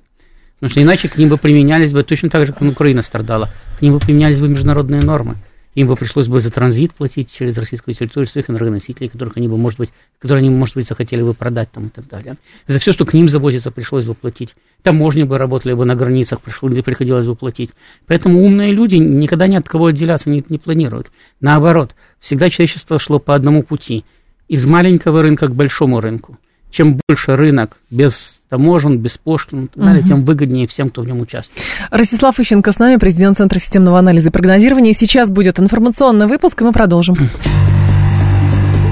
[0.54, 3.82] Потому что иначе к ним бы применялись бы точно так же, как Украина страдала, к
[3.82, 5.36] ним бы применялись бы международные нормы
[5.74, 9.56] им бы пришлось бы за транзит платить через российскую территорию своих энергоносителей, которых они бы,
[9.56, 12.36] может быть, которые они, может быть, захотели бы продать там и так далее.
[12.66, 14.54] За все, что к ним завозится, пришлось бы платить.
[14.82, 17.70] Таможни бы работали бы на границах, приходилось бы платить.
[18.06, 21.10] Поэтому умные люди никогда ни от кого отделяться не, не планируют.
[21.40, 24.04] Наоборот, всегда человечество шло по одному пути.
[24.48, 26.36] Из маленького рынка к большому рынку.
[26.70, 30.06] Чем больше рынок без таможен, без пошлин, угу.
[30.06, 31.58] тем выгоднее всем, кто в нем участвует.
[31.90, 34.92] Ростислав Ищенко с нами, президент Центра системного анализа и прогнозирования.
[34.92, 37.16] Сейчас будет информационный выпуск, и мы продолжим.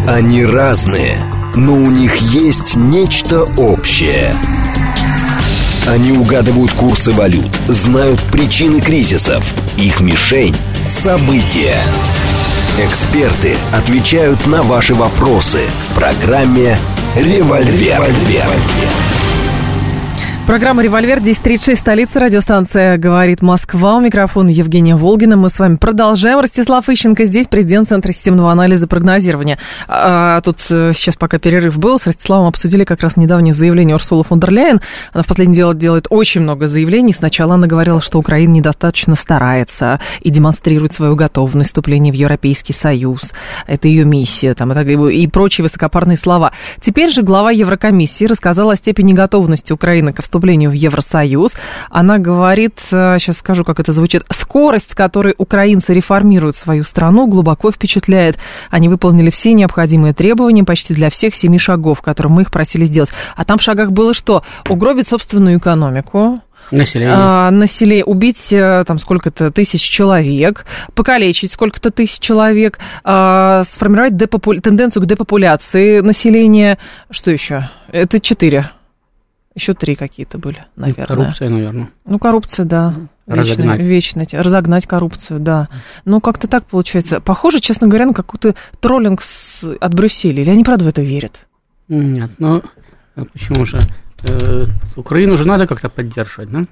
[0.06, 1.18] Они разные,
[1.56, 4.32] но у них есть нечто общее.
[5.86, 9.44] Они угадывают курсы валют, знают причины кризисов.
[9.76, 10.56] Их мишень–
[10.88, 11.82] события.
[12.78, 16.78] Эксперты отвечают на ваши вопросы в программе
[17.14, 18.00] «Револьвер».
[18.00, 19.09] «Револьвер».
[20.50, 23.94] Программа «Револьвер» 1036, столица, радиостанция «Говорит Москва».
[23.94, 25.36] У микрофона Евгения Волгина.
[25.36, 26.40] Мы с вами продолжаем.
[26.40, 29.58] Ростислав Ищенко здесь, президент Центра системного анализа прогнозирования.
[29.86, 34.24] А, тут э, сейчас пока перерыв был, с Ростиславом обсудили как раз недавнее заявление Урсула
[34.24, 34.80] фон дер Ляйен.
[35.12, 37.12] Она в последнее дело делает очень много заявлений.
[37.12, 43.30] Сначала она говорила, что Украина недостаточно старается и демонстрирует свою готовность вступления в Европейский Союз.
[43.68, 46.50] Это ее миссия там, и, и прочие высокопарные слова.
[46.80, 51.54] Теперь же глава Еврокомиссии рассказала о степени готовности Украины к вступлению вступлению в Евросоюз.
[51.90, 57.26] Она говорит, сейчас э, скажу, как это звучит, скорость, с которой украинцы реформируют свою страну,
[57.26, 58.38] глубоко впечатляет.
[58.70, 63.10] Они выполнили все необходимые требования почти для всех семи шагов, которые мы их просили сделать.
[63.36, 64.42] А там в шагах было что?
[64.68, 67.14] Угробить собственную экономику, Население.
[67.16, 74.54] А, население, убить э, там сколько-то тысяч человек, покалечить сколько-то тысяч человек, а, сформировать депопу...
[74.54, 76.78] тенденцию к депопуляции населения.
[77.10, 77.68] Что еще?
[77.90, 78.70] Это четыре.
[79.60, 81.06] Еще три какие-то были, наверное.
[81.06, 81.90] Коррупция, наверное.
[82.06, 82.94] Ну, коррупция, да.
[83.26, 83.78] Разогнать.
[83.82, 84.42] Вечно, вечно.
[84.42, 85.68] Разогнать коррупцию, да.
[86.06, 87.20] Ну, как-то так получается.
[87.20, 89.62] Похоже, честно говоря, на какой-то троллинг с...
[89.78, 90.40] от Брюсселя.
[90.40, 91.46] Или они, правда, в это верят?
[91.88, 92.62] Нет, ну,
[93.16, 93.80] а почему же?
[94.26, 94.64] Э,
[94.96, 96.64] Украину же надо как-то поддерживать, да?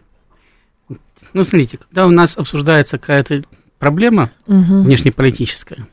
[1.35, 3.43] Ну, смотрите, когда у нас обсуждается какая-то
[3.79, 4.81] проблема угу.
[4.81, 5.87] внешнеполитическая,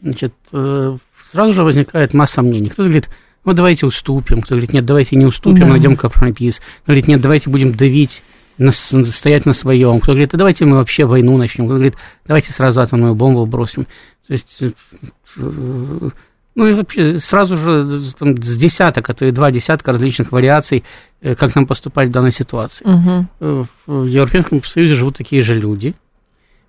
[0.00, 0.96] значит, э,
[1.30, 2.70] сразу же возникает масса мнений.
[2.70, 3.10] Кто-то говорит,
[3.48, 4.42] ну, давайте уступим.
[4.42, 5.66] Кто говорит, нет, давайте не уступим, да.
[5.68, 6.58] найдем компромисс.
[6.58, 8.22] Кто говорит, нет, давайте будем давить,
[8.58, 10.00] на, стоять на своем.
[10.00, 11.64] Кто говорит, а давайте мы вообще войну начнем.
[11.64, 11.94] Кто говорит,
[12.26, 13.86] давайте сразу атомную бомбу бросим.
[14.26, 16.10] То есть, э,
[16.54, 20.84] ну и вообще сразу же там, с десяток, а то и два десятка различных вариаций,
[21.22, 22.84] э, как нам поступать в данной ситуации.
[22.84, 23.66] Угу.
[23.86, 25.94] В Европейском Союзе живут такие же люди.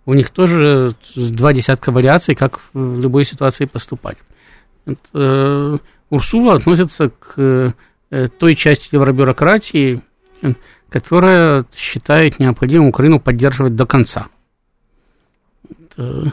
[0.06, 4.18] У них тоже два десятка вариаций, как в любой ситуации поступать.
[4.86, 7.74] Это, Урсула относится к
[8.10, 10.02] э, той части евробюрократии,
[10.90, 14.28] которая считает необходимым Украину поддерживать до конца.
[15.98, 16.24] Э,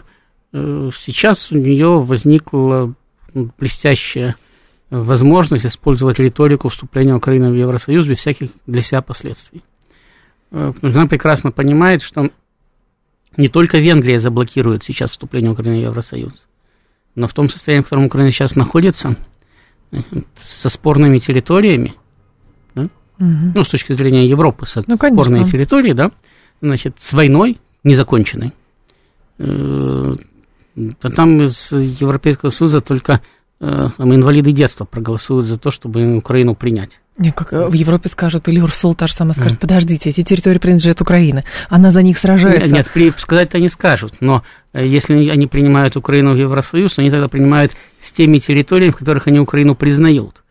[0.53, 2.95] сейчас у нее возникла
[3.35, 4.37] блестящая
[4.89, 9.62] возможность использовать риторику вступления Украины в Евросоюз без всяких для себя последствий.
[10.53, 12.31] Э, она прекрасно понимает, что
[13.37, 16.47] не только Венгрия заблокирует сейчас вступление Украины в Евросоюз,
[17.15, 19.17] но в том состоянии, в котором Украина сейчас находится–
[20.37, 21.95] со спорными территориями,
[22.75, 22.83] да?
[23.19, 23.53] угу.
[23.55, 26.11] ну, с точки зрения Европы, со ну, спорные территории, да,
[26.61, 28.53] значит, с войной незаконченной.
[29.39, 30.15] Э,
[31.01, 33.23] а там из Европейского Союза только
[33.61, 37.01] э, инвалиды детства проголосуют за то, чтобы Украину принять.
[37.19, 41.01] Не, как в Европе скажут, или Урсул та же самая скажет, подождите, эти территории принадлежат
[41.01, 42.71] Украине, она за них сражается.
[42.71, 44.43] Нет, нет сказать-то не скажут, но
[44.75, 49.29] э, если они принимают Украину в Евросоюз, они тогда принимают с теми территориями, в которых
[49.29, 50.43] они Украину признают.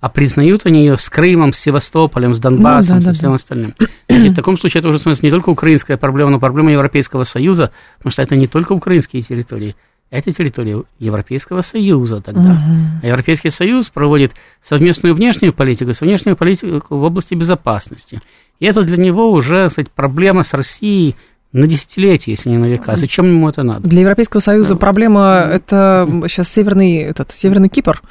[0.00, 3.34] А признают они ее с Крымом, с Севастополем, с Донбассом, ну, да, со всем да.
[3.36, 3.74] остальным.
[4.08, 7.70] Значит, в таком случае это уже становится не только украинская проблема, но проблема Европейского Союза,
[7.98, 9.76] потому что это не только украинские территории,
[10.10, 12.52] это территория Европейского Союза тогда.
[12.52, 13.00] Угу.
[13.02, 18.20] А Европейский Союз проводит совместную внешнюю политику, совместную политику в области безопасности.
[18.60, 21.16] И это для него уже сказать, проблема с Россией
[21.52, 22.96] на десятилетия, если не на века.
[22.96, 23.88] Зачем ему это надо?
[23.88, 28.02] Для Европейского Союза проблема это сейчас северный, этот, северный Кипр.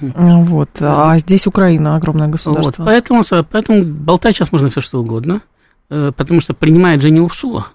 [0.00, 0.70] Вот.
[0.80, 2.82] А здесь Украина, огромное государство.
[2.82, 2.86] Вот.
[2.86, 5.40] Поэтому, поэтому болтать сейчас можно все что угодно,
[5.88, 7.68] э, потому что принимает же не Урсула,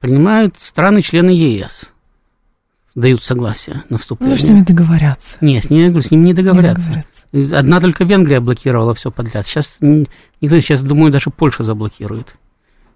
[0.00, 1.91] принимают страны-члены ЕС
[2.94, 4.36] дают согласие на вступление.
[4.36, 5.36] Ну, с ними договорятся.
[5.40, 6.90] Нет, с ними, с ними не договорятся.
[7.32, 7.58] не договорятся.
[7.58, 9.46] Одна только Венгрия блокировала все подряд.
[9.46, 12.36] Сейчас, никто сейчас, думаю, даже Польша заблокирует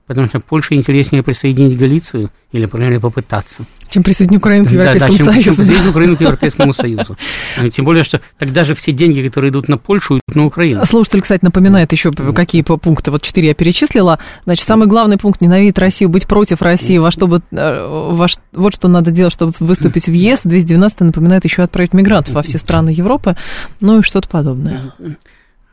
[0.07, 3.65] потому что Польше интереснее присоединить Галицию или, по крайней мере, попытаться.
[3.91, 7.17] Чем присоединить Украину к Европейскому да, да, чем, Чем присоединить Украину к Европейскому Союзу.
[7.73, 10.85] Тем более, что тогда же все деньги, которые идут на Польшу, идут на Украину.
[10.85, 13.11] Слушатель, кстати, напоминает еще, какие пункты.
[13.11, 14.19] Вот четыре я перечислила.
[14.45, 16.99] Значит, самый главный пункт– ненавидеть Россию, быть против России.
[16.99, 20.43] Во что бы, э, во, вот что надо делать, чтобы выступить в ЕС.
[20.45, 23.37] 212 напоминает еще отправить мигрантов во все страны Европы.
[23.81, 24.93] Ну и что-то подобное.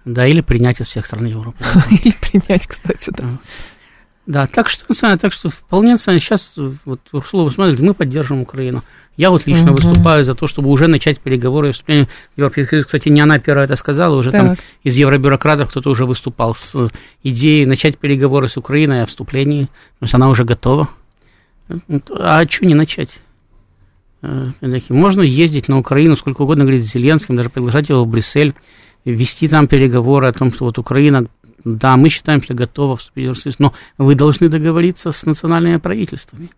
[0.05, 1.63] Да, или принять из всех стран Европы.
[1.89, 3.23] Или принять, кстати, да.
[4.25, 4.85] Да, так что,
[5.17, 6.53] так что вполне сейчас
[6.85, 8.83] вот Урсула смотрит, мы поддерживаем Украину.
[9.17, 9.81] Я вот лично угу.
[9.81, 12.85] выступаю за то, чтобы уже начать переговоры вступления в Европейский Союз.
[12.85, 14.41] Кстати, не она первая это сказала, уже так.
[14.41, 16.87] там из евробюрократов кто-то уже выступал с э,
[17.21, 20.89] идеей начать переговоры с Украиной о вступлении, то есть она уже готова.
[22.09, 23.19] А что не начать?
[24.23, 24.51] Э,
[24.89, 28.55] можно ездить на Украину сколько угодно, говорить с Зеленским, даже приглашать его в Брюссель,
[29.05, 31.27] вести там переговоры о том, что вот Украина
[31.65, 36.49] да, мы считаем, что готова вступить в Евросоюз, но вы должны договориться с национальными правительствами.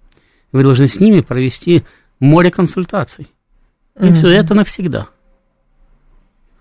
[0.51, 1.83] Вы должны с ними провести
[2.19, 3.27] море консультаций.
[3.99, 4.13] И mm-hmm.
[4.13, 5.07] все это навсегда.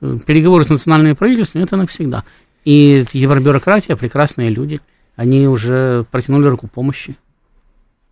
[0.01, 2.25] Переговоры с национальными правительствами это навсегда.
[2.65, 4.81] И евробюрократия, прекрасные люди,
[5.17, 7.17] они уже протянули руку помощи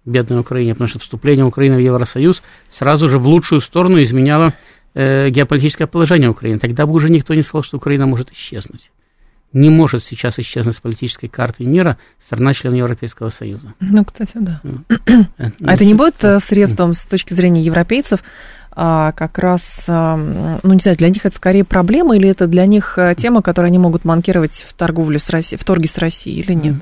[0.05, 4.55] бедной Украине, потому что вступление Украины в Евросоюз сразу же в лучшую сторону изменяло
[4.95, 6.59] э, геополитическое положение Украины.
[6.59, 8.91] Тогда бы уже никто не сказал, что Украина может исчезнуть.
[9.53, 13.75] Не может сейчас исчезнуть с политической карты мира страна-член Европейского Союза.
[13.81, 14.61] Ну, кстати, да.
[15.65, 18.21] А это не будет э, средством с точки зрения европейцев
[18.75, 22.65] а, как раз, а, ну, не знаю, для них это скорее проблема или это для
[22.65, 26.41] них э, тема, которую они могут манкировать в торговле с Россией, в торге с Россией
[26.41, 26.75] или нет?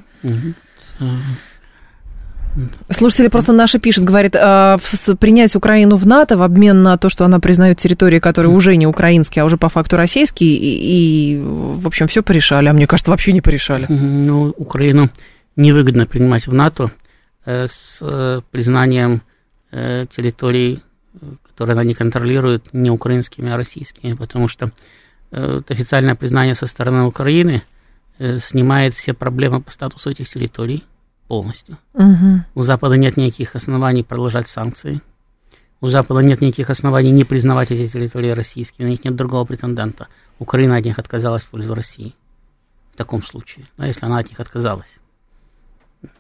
[2.91, 4.79] Слушатели просто наши пишут, говорит, а,
[5.19, 8.87] принять Украину в НАТО в обмен на то, что она признает территории, которые уже не
[8.87, 13.11] украинские, а уже по факту российские, и, и в общем, все порешали, а мне кажется,
[13.11, 13.87] вообще не порешали.
[13.89, 15.11] Ну, Украину
[15.57, 16.91] невыгодно принимать в НАТО
[17.45, 19.23] э, с э, признанием
[19.71, 20.83] э, территорий,
[21.49, 24.71] которые она не контролирует, не украинскими, а российскими, потому что
[25.33, 27.63] официальное признание со стороны Украины
[28.19, 30.83] снимает все проблемы по статусу этих территорий
[31.29, 31.79] полностью.
[32.01, 32.45] Угу.
[32.55, 35.03] У Запада нет никаких оснований продолжать санкции.
[35.83, 38.87] У Запада нет никаких оснований не признавать эти территории российскими.
[38.87, 40.09] У них нет другого претендента.
[40.39, 42.15] Украина от них отказалась в пользу России.
[42.95, 44.97] В таком случае, да, если она от них отказалась.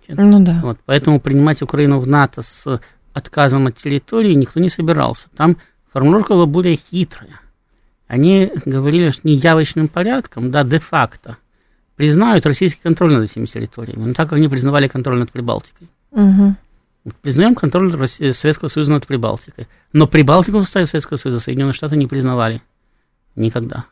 [0.09, 0.61] Ну да.
[0.63, 2.81] Вот, поэтому принимать Украину в НАТО с
[3.15, 5.29] отказом от территории никто не собирался.
[5.35, 5.57] Там
[5.93, 7.41] формулировка была более хитрая.
[8.07, 11.39] Они говорили, что не явочным порядком, да, де-факто–
[12.01, 15.87] признают российский контроль над этими территориями, ну, так как они признавали контроль над Прибалтикой.
[16.13, 16.55] Угу.
[17.21, 19.69] Признаем контроль России, Советского Союза над Прибалтикой.
[19.93, 22.63] Но Прибалтику в составе Советского Союза Соединенные Штаты не признавали.
[23.37, 23.85] Никогда.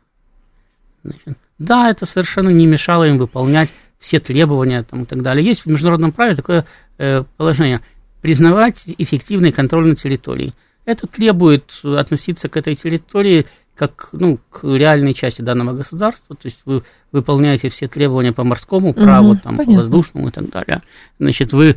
[1.04, 3.68] Значит, да, это совершенно не мешало им выполнять
[3.98, 5.44] все требования там, и так далее.
[5.44, 6.64] Есть в международном праве такое
[6.96, 7.82] э, положение.
[8.22, 10.54] Признавать эффективный контроль над территорией.
[10.86, 13.44] Это требует относиться к этой территории
[13.78, 18.92] как ну, к реальной части данного государства, то есть вы выполняете все требования по морскому
[18.92, 20.82] праву, угу, там, по воздушному и так далее.
[21.18, 21.76] Значит, вы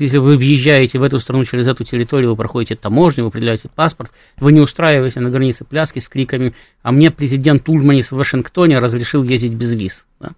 [0.00, 4.10] если вы въезжаете в эту страну через эту территорию, вы проходите таможню, вы определяете паспорт,
[4.38, 9.22] вы не устраиваете на границе пляски с криками, а мне президент Ульманис в Вашингтоне разрешил
[9.24, 10.06] ездить без виз.
[10.20, 10.30] Да?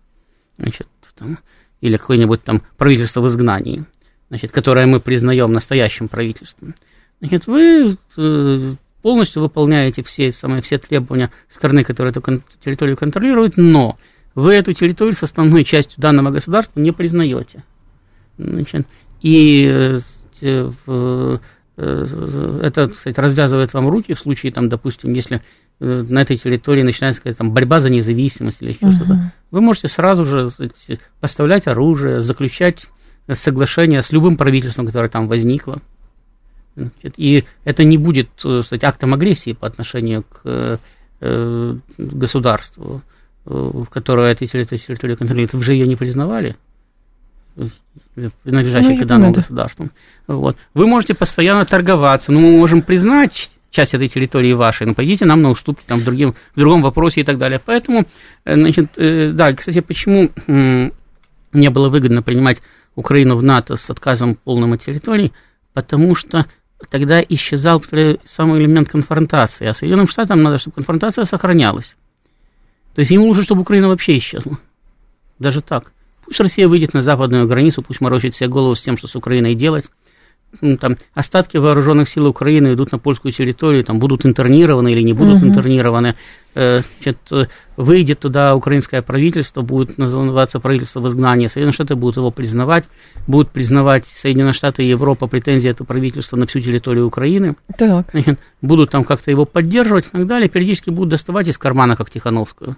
[0.58, 1.38] Значит, там,
[1.80, 3.84] или какое-нибудь там правительство в изгнании,
[4.30, 6.74] значит, которое мы признаем настоящим правительством.
[7.20, 13.98] Значит, вы э, полностью выполняете все, самые, все требования страны, которая эту территорию контролирует, но
[14.34, 17.64] вы эту территорию с основной частью данного государства не признаете.
[18.38, 18.86] Значит,
[19.22, 20.00] и э,
[20.42, 21.38] э,
[21.76, 25.42] это, кстати, развязывает вам руки в случае, там, допустим, если
[25.80, 28.92] э, на этой территории начинается какая-то там борьба за независимость или еще uh-huh.
[28.92, 30.50] что-то, вы можете сразу же
[31.20, 32.86] поставлять оружие, заключать
[33.32, 35.80] соглашение с любым правительством, которое там возникло.
[37.16, 40.78] И это не будет, кстати, актом агрессии по отношению к
[41.98, 43.02] государству
[43.44, 46.56] в которую эта территория контролирует, вы же ее не признавали,
[48.42, 49.88] принадлежащей ну, к данному государству.
[50.26, 50.56] Вот.
[50.74, 55.42] Вы можете постоянно торговаться, но мы можем признать часть этой территории вашей, но пойдите нам
[55.42, 57.60] на уступки там, в, другим, в другом вопросе и так далее.
[57.64, 58.04] Поэтому,
[58.44, 62.60] э, значит, э, да, кстати, почему мне было выгодно принимать
[62.94, 65.32] Украину в НАТО с отказом полным от территории,
[65.72, 66.46] потому что
[66.88, 67.82] тогда исчезал
[68.26, 71.96] самый элемент конфронтации, а Соединенным Штатам надо, чтобы конфронтация сохранялась.
[72.94, 74.58] То есть ему нужно, чтобы Украина вообще исчезла.
[75.38, 75.92] Даже так.
[76.24, 79.54] Пусть Россия выйдет на западную границу, пусть морочит себе голову с тем, что с Украиной
[79.54, 79.86] делать.
[80.60, 85.12] Ну, там, остатки вооруженных сил Украины идут на польскую территорию, там будут интернированы или не
[85.12, 85.46] будут угу.
[85.46, 86.16] интернированы.
[86.56, 87.18] Э, значит,
[87.76, 91.46] выйдет туда украинское правительство, будет называться правительство в изгнании.
[91.46, 92.88] Соединенные Штаты будут его признавать,
[93.28, 97.54] будут признавать Соединенные Штаты и Европа претензии этого правительства на всю территорию Украины.
[97.78, 98.08] Так.
[98.10, 100.48] Значит, будут там как-то его поддерживать и так далее.
[100.48, 102.76] Периодически будут доставать из кармана, как Тихановскую.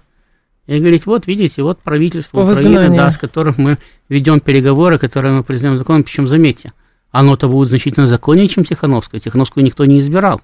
[0.67, 5.33] И говорить, вот видите, вот правительство По Украины, да, с которым мы ведем переговоры, которые
[5.33, 6.71] мы признаем законом, причем заметьте,
[7.13, 9.21] оно-то будет значительно законнее, чем Тихановская.
[9.21, 10.41] Тихановскую никто не избирал.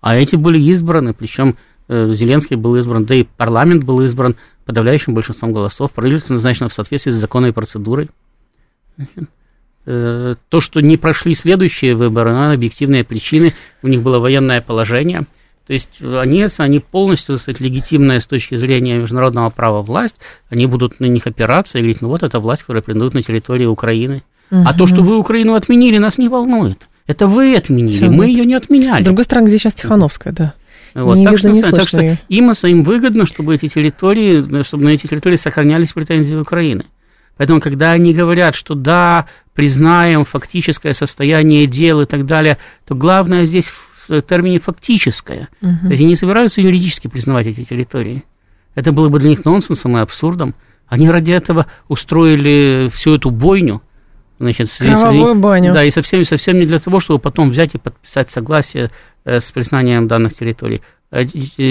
[0.00, 1.56] А эти были избраны, причем
[1.88, 6.72] э, Зеленский был избран, да и парламент был избран подавляющим большинством голосов, правительство назначено в
[6.72, 8.10] соответствии с законной процедурой.
[9.90, 15.22] Э, то, что не прошли следующие выборы, на объективные причины, у них было военное положение.
[15.66, 20.16] То есть они, они полностью, сказать, легитимная с точки зрения международного права власть,
[20.48, 23.66] они будут на них опираться и говорить, ну вот это власть, которая претендует на территории
[23.66, 24.22] Украины.
[24.50, 24.62] Угу.
[24.64, 26.88] А то, что вы Украину отменили, нас не волнует.
[27.06, 29.00] Это вы отменили, Все, мы ее не отменяли.
[29.00, 30.54] С другой стороны, где сейчас Тихановская, да.
[30.94, 34.84] Вот, не так, видно, что, не так что им, им выгодно, чтобы эти территории, чтобы
[34.84, 36.84] на эти территории сохранялись претензии Украины.
[37.36, 43.44] Поэтому, когда они говорят, что да, признаем фактическое состояние дел и так далее, то главное
[43.44, 43.72] здесь
[44.08, 45.48] в термине фактическое.
[45.62, 45.78] Угу.
[45.82, 48.24] То есть они не собираются юридически признавать эти территории.
[48.74, 50.54] Это было бы для них нонсенсом и абсурдом.
[50.88, 53.82] Они ради этого устроили всю эту бойню,
[54.38, 55.72] значит, Кровавую и, баню.
[55.72, 58.90] Да, и совсем, совсем не для того, чтобы потом взять и подписать согласие
[59.24, 60.82] э, с признанием данных территорий.
[61.10, 61.20] А,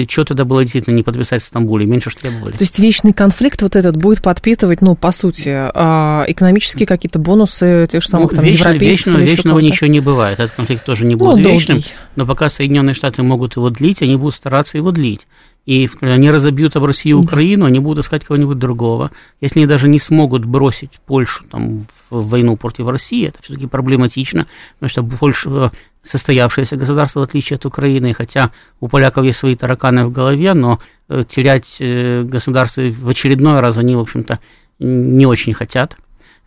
[0.08, 2.56] что тогда было действительно не подписать в Стамбуле, меньше же требовали.
[2.56, 7.86] То есть вечный конфликт вот этот будет подпитывать, ну, по сути, а, экономические какие-то бонусы
[7.88, 11.04] тех же самых ну, там вечно, европейских вечно, Вечного ничего не бывает, этот конфликт тоже
[11.04, 11.92] не будет ну, вечным, долгий.
[12.16, 15.28] но пока Соединенные Штаты могут его длить, они будут стараться его длить.
[15.66, 19.10] И они разобьют об Россию Украину, они будут искать кого-нибудь другого.
[19.40, 24.46] Если они даже не смогут бросить Польшу там, в войну против России, это все-таки проблематично,
[24.78, 28.50] потому что Польша состоявшееся государство, в отличие от Украины, хотя
[28.80, 30.78] у поляков есть свои тараканы в голове, но
[31.08, 34.38] э, терять э, государство в очередной раз они, в общем-то,
[34.78, 35.96] не очень хотят.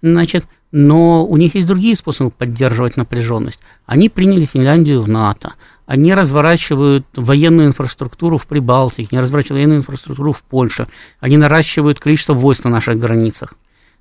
[0.01, 3.59] Значит, но у них есть другие способы поддерживать напряженность.
[3.85, 5.53] Они приняли Финляндию в НАТО,
[5.85, 10.87] они разворачивают военную инфраструктуру в Прибалтике, они разворачивают военную инфраструктуру в Польше,
[11.19, 13.55] они наращивают количество войск на наших границах.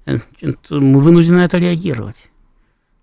[0.06, 2.16] Мы вынуждены на это реагировать.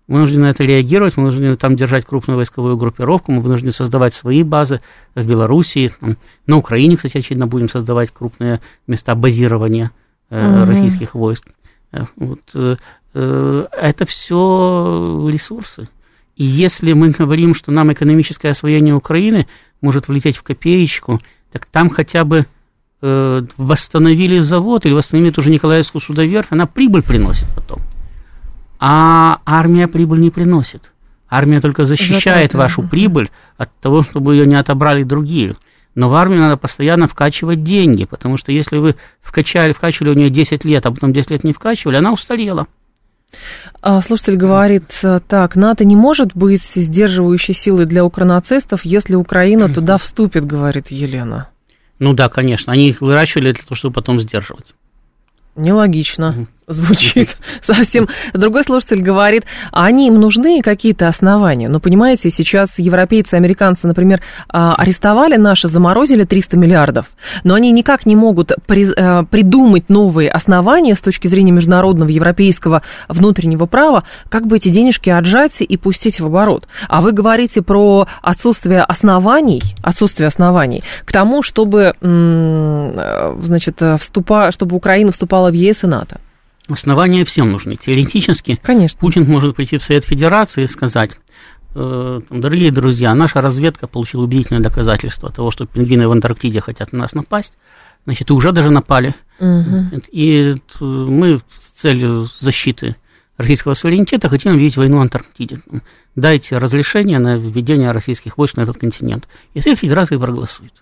[0.08, 4.14] Мы вынуждены на это реагировать, мы вынуждены там держать крупную войсковую группировку, мы вынуждены создавать
[4.14, 4.80] свои базы
[5.14, 9.90] в Белоруссии, там, на Украине, кстати, очевидно, будем создавать крупные места базирования
[10.30, 10.66] э, угу.
[10.66, 11.48] российских войск.
[11.92, 12.76] Э, вот, э,
[13.12, 15.88] э, это все ресурсы.
[16.36, 19.46] И если мы говорим, что нам экономическое освоение Украины
[19.82, 21.20] может влететь в копеечку,
[21.52, 22.46] так там хотя бы
[23.00, 27.80] восстановили завод или восстановили тоже Николаевскую судоверфь, она прибыль приносит потом.
[28.80, 30.92] А армия прибыль не приносит.
[31.28, 32.58] Армия только защищает Затраты.
[32.58, 35.54] вашу прибыль от того, чтобы ее не отобрали другие.
[35.94, 40.30] Но в армию надо постоянно вкачивать деньги, потому что если вы вкачали, вкачивали у нее
[40.30, 42.66] 10 лет, а потом 10 лет не вкачивали, она устарела.
[43.82, 44.84] А, слушатель говорит
[45.28, 51.48] так, НАТО не может быть сдерживающей силой для укранацистов, если Украина туда вступит, говорит Елена.
[51.98, 54.74] Ну да, конечно, они их выращивали для того, чтобы потом сдерживать.
[55.56, 58.08] Нелогично звучит совсем.
[58.34, 61.68] Другой слушатель говорит, а они им нужны какие-то основания.
[61.68, 67.06] Ну, понимаете, сейчас европейцы, американцы, например, а, арестовали наши, заморозили 300 миллиардов,
[67.42, 73.66] но они никак не могут э, придумать новые основания с точки зрения международного, европейского, внутреннего
[73.66, 76.68] права, как бы эти денежки отжать и пустить в оборот.
[76.88, 84.76] А вы говорите про отсутствие оснований, отсутствие оснований к тому, чтобы, э, значит, вступа, чтобы
[84.76, 86.20] Украина вступала в ЕС и НАТО.
[86.68, 87.76] Основания всем нужны.
[87.76, 88.98] Теоретически Конечно.
[89.00, 91.18] Путин может прийти в Совет Федерации и сказать,
[91.74, 97.00] э, дорогие друзья, наша разведка получила убедительное доказательство того, что пингвины в Антарктиде хотят на
[97.00, 97.54] нас напасть,
[98.04, 99.14] значит, и уже даже напали.
[99.40, 100.02] Угу.
[100.12, 102.96] И мы с целью защиты
[103.38, 105.60] российского суверенитета хотим видеть войну в Антарктиде.
[106.16, 109.26] Дайте разрешение на введение российских войск на этот континент.
[109.54, 110.74] И Совет Федерации проголосует.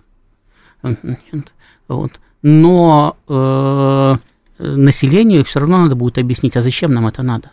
[1.88, 2.12] Вот.
[2.42, 4.14] Но э,
[4.58, 7.50] населению все равно надо будет объяснить, а зачем нам это надо.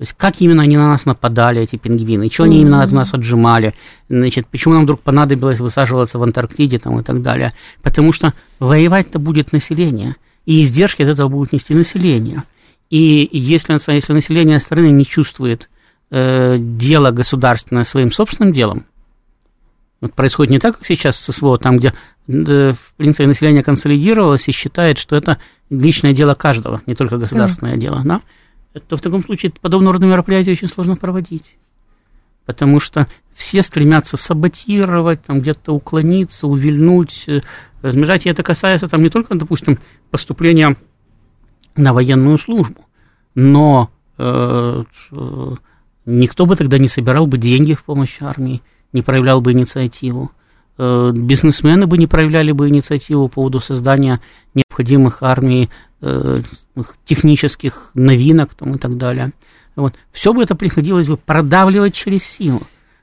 [0.00, 3.12] То есть, как именно они на нас нападали, эти пингвины, что они именно от нас
[3.12, 3.74] отжимали,
[4.08, 7.52] значит, почему нам вдруг понадобилось высаживаться в Антарктиде там, и так далее.
[7.82, 10.16] Потому что воевать-то будет население,
[10.46, 12.44] и издержки от этого будут нести население.
[12.88, 15.68] И если, если население страны не чувствует
[16.10, 18.86] э, дело государственное своим собственным делом,
[20.00, 21.92] вот происходит не так, как сейчас с СВО, там, где,
[22.26, 25.36] в принципе, население консолидировалось и считает, что это
[25.70, 27.80] личное дело каждого, не только государственное да.
[27.80, 28.20] дело, да,
[28.88, 31.56] то в таком случае подобного рода мероприятия очень сложно проводить.
[32.46, 37.24] Потому что все стремятся саботировать, там где-то уклониться, увильнуть.
[37.28, 37.40] Э,
[37.82, 39.78] и это касается там не только, допустим,
[40.10, 40.76] поступления
[41.76, 42.86] на военную службу,
[43.34, 45.54] но э, э,
[46.06, 48.62] никто бы тогда не собирал бы деньги в помощь армии,
[48.92, 50.32] не проявлял бы инициативу.
[50.82, 54.18] Э, бизнесмены бы не проявляли бы инициативу по поводу создания
[54.54, 55.68] необходимых армии
[56.00, 56.40] э,
[57.04, 59.32] технических новинок там, и так далее.
[59.76, 59.94] Вот.
[60.10, 62.62] Все бы это приходилось бы продавливать через силу.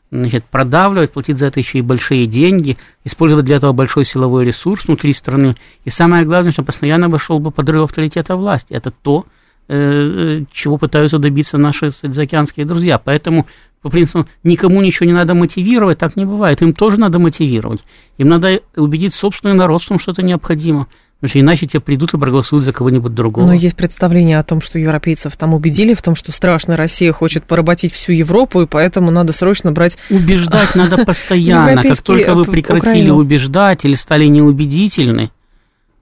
[0.09, 4.87] Значит, продавливать, платить за это еще и большие деньги, использовать для этого большой силовой ресурс
[4.87, 5.55] внутри страны.
[5.85, 8.73] И самое главное, что постоянно вошел бы подрыв авторитета власти.
[8.73, 9.27] Это то,
[9.67, 12.97] чего пытаются добиться наши заокеанские друзья.
[12.97, 13.47] Поэтому
[13.81, 16.61] по принципу, никому ничего не надо мотивировать, так не бывает.
[16.61, 17.83] Им тоже надо мотивировать.
[18.17, 20.87] Им надо убедить собственный народ в том, что это необходимо.
[21.19, 23.47] Потому что иначе те придут и проголосуют за кого-нибудь другого.
[23.47, 27.45] Но есть представление о том, что европейцев там убедили в том, что страшно Россия хочет
[27.45, 29.97] поработить всю Европу, и поэтому надо срочно брать...
[30.11, 31.81] Убеждать надо постоянно.
[31.81, 35.31] Как только вы прекратили убеждать или стали неубедительны,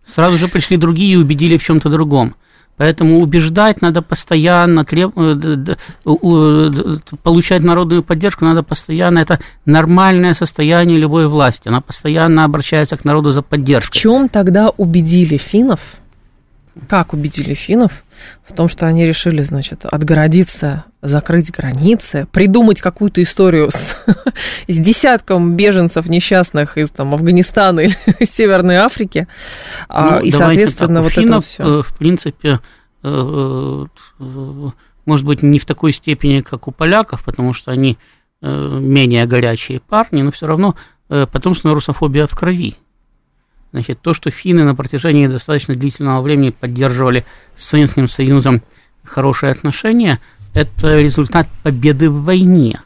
[0.05, 2.35] сразу же пришли другие и убедили в чем-то другом.
[2.77, 5.17] Поэтому убеждать надо постоянно, треб...
[5.17, 5.75] Э,
[7.23, 9.19] получать народную поддержку надо постоянно.
[9.19, 11.69] Это нормальное состояние любой власти.
[11.69, 13.97] Она постоянно обращается к народу за поддержкой.
[13.97, 15.79] В чем тогда убедили финнов?
[16.89, 18.03] Как убедили финнов
[18.47, 23.95] в том, что они решили, значит, отгородиться, закрыть границы, придумать какую-то историю с,
[24.67, 27.95] с десятком беженцев несчастных из там, Афганистана или
[28.25, 29.27] Северной Африки,
[29.87, 31.63] а, ну, и, соответственно, так, вот финнов, это все.
[31.63, 32.59] Э, в принципе,
[33.03, 33.85] э,
[34.19, 34.69] э,
[35.05, 37.97] может быть, не в такой степени, как у поляков, потому что они
[38.41, 40.75] менее горячие парни, но все равно
[41.07, 42.75] потомственная русофобия в крови.
[43.75, 47.25] Значит, то, что финны на протяжении достаточно длительного времени поддерживали
[47.57, 48.61] с Советским Союзом
[49.03, 50.21] хорошие отношения,
[50.53, 52.79] это результат победы в войне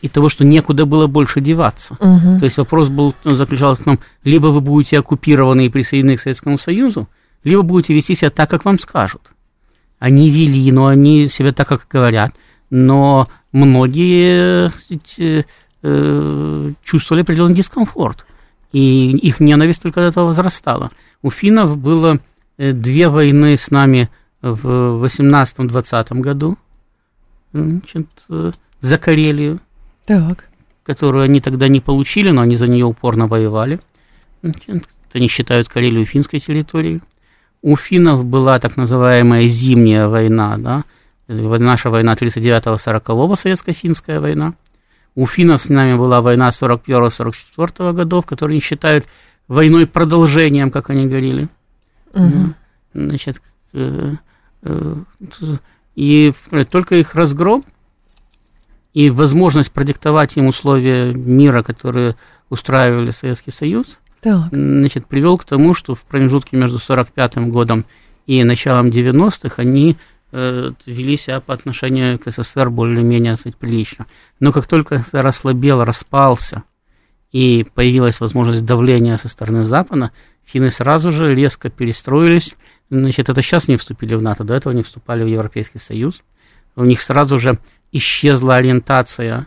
[0.00, 1.94] и того, что некуда было больше деваться.
[1.94, 2.38] Угу.
[2.38, 6.20] То есть вопрос был, ну, заключался в том, либо вы будете оккупированы и присоединены к
[6.20, 7.08] Советскому Союзу,
[7.42, 9.32] либо будете вести себя так, как вам скажут.
[9.98, 12.32] Они вели, но они себя так, как говорят.
[12.70, 14.70] Но многие
[15.18, 15.42] э,
[15.82, 18.24] э, чувствовали определенный дискомфорт
[18.72, 20.90] и их ненависть только от этого возрастала.
[21.22, 22.20] У финнов было
[22.58, 24.10] э, две войны с нами
[24.42, 26.56] в 18-20 году
[27.52, 29.60] значит, э, за Карелию,
[30.06, 30.44] так.
[30.84, 33.80] которую они тогда не получили, но они за нее упорно воевали.
[34.42, 37.00] Значит, они считают Карелию финской территорией.
[37.62, 40.84] У финнов была так называемая зимняя война, да,
[41.26, 44.54] э, наша война 39-40-го, советско-финская война.
[45.18, 49.04] У финнов с нами была война 41-44 годов, которую они считают
[49.48, 51.48] войной продолжением, как они говорили.
[52.14, 52.54] Угу.
[52.94, 53.42] Значит,
[53.72, 54.12] э,
[54.62, 54.94] э,
[55.96, 56.32] и
[56.70, 57.64] только их разгром
[58.94, 62.14] и возможность продиктовать им условия мира, которые
[62.48, 64.50] устраивали Советский Союз, так.
[64.52, 67.86] значит, привел к тому, что в промежутке между 45 годом
[68.28, 69.96] и началом 90-х они
[70.30, 74.06] вели себя по отношению к СССР более-менее прилично.
[74.40, 76.64] Но как только СССР ослабел, распался,
[77.32, 80.12] и появилась возможность давления со стороны Запада,
[80.44, 82.54] финны сразу же резко перестроились.
[82.90, 86.22] Значит, это сейчас не вступили в НАТО, до этого не вступали в Европейский Союз.
[86.74, 87.58] У них сразу же
[87.92, 89.46] исчезла ориентация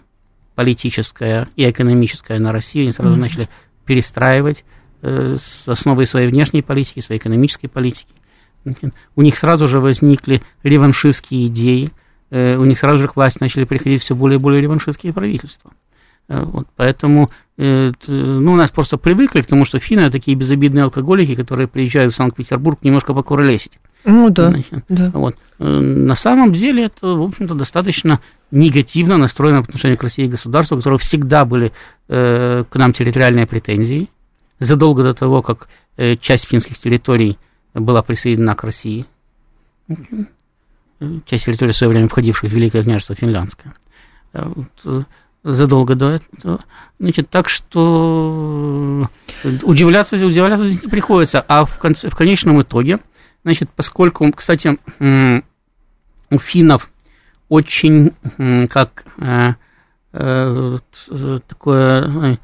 [0.56, 2.86] политическая и экономическая на Россию.
[2.86, 3.20] Они сразу mm-hmm.
[3.20, 3.50] начали
[3.86, 4.64] перестраивать
[5.02, 8.14] э, с основой своей внешней политики, своей экономической политики.
[9.16, 11.92] У них сразу же возникли реваншистские идеи,
[12.30, 15.72] э, у них сразу же к власти начали приходить все более и более реваншистские правительства.
[16.28, 20.84] Э, вот, поэтому э, ну, у нас просто привыкли к тому, что финны такие безобидные
[20.84, 23.74] алкоголики, которые приезжают в Санкт-Петербург немножко покуролесить.
[24.04, 25.12] Ну да, Значит, да.
[25.14, 25.36] Вот.
[25.60, 30.80] На самом деле это, в общем-то, достаточно негативно настроено по отношению к России государству, у
[30.80, 31.72] которого всегда были
[32.08, 34.10] э, к нам территориальные претензии.
[34.60, 37.38] Задолго до того, как э, часть финских территорий
[37.74, 39.06] была присоединена к России,
[41.26, 43.74] часть территории в свое время входивших в Великое княжество Финляндское.
[44.34, 44.52] Э,
[44.86, 45.02] э,
[45.44, 46.64] задолго до этого.
[47.00, 49.10] Значит, так что
[49.64, 51.42] удивляться, удивляться здесь не приходится.
[51.42, 53.00] А в, конце, в конечном итоге,
[53.44, 54.78] значит, поскольку, кстати,
[56.30, 56.92] у финнов
[57.50, 58.14] очень,
[58.70, 59.54] как э,
[61.48, 62.38] такое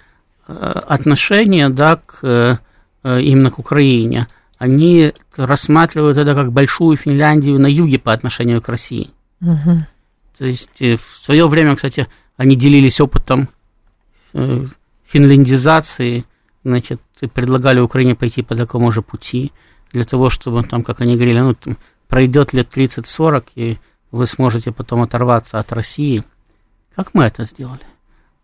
[0.47, 2.59] отношение, да, к,
[3.03, 9.11] именно к Украине– они рассматривают это как большую Финляндию на юге по отношению к России.
[9.41, 9.79] Угу.
[10.37, 13.49] То есть э, в свое время, кстати, они делились опытом
[14.33, 14.65] э,
[15.05, 16.25] финляндизации,
[16.63, 17.01] значит,
[17.33, 19.51] предлагали Украине пойти по такому же пути,
[19.91, 21.77] для того, чтобы там, как они говорили, ну, там,
[22.07, 23.77] пройдет лет 30-40, и
[24.11, 26.23] вы сможете потом оторваться от России.
[26.95, 27.81] Как мы это сделали?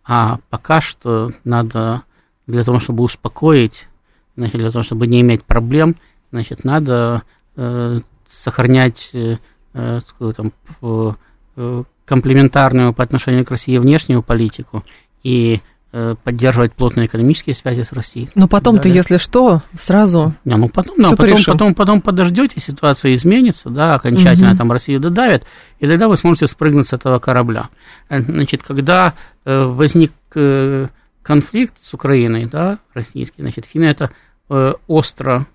[0.05, 2.03] А пока что надо
[2.47, 3.88] для того, чтобы успокоить
[4.36, 5.96] значит, для того, чтобы не иметь проблем,
[6.32, 7.24] значит, надо
[7.56, 9.38] э, сохранять э,
[9.74, 14.84] э такую, там, э, комплементарную по отношению к России внешнюю политику
[15.24, 15.62] и
[15.94, 18.30] э, поддерживать плотные экономические связи с Россией.
[18.36, 20.34] Но потом-то, если что, сразу.
[20.44, 24.58] Не, ну потом, да, потом, потом, потом подождете, ситуация изменится, да, окончательно угу.
[24.58, 25.44] там Россию додавят,
[25.80, 27.70] и тогда вы сможете спрыгнуть с этого корабля.
[28.10, 29.14] Э, значит, когда
[29.46, 30.88] э, возник э,
[31.24, 34.12] конфликт с Украиной, да, российский, значит, финны это
[34.50, 35.48] э, остро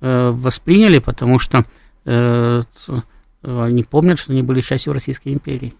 [0.00, 1.64] э, восприняли, потому что
[2.04, 2.62] э,
[3.42, 5.74] они помнят, что они были частью Российской империи.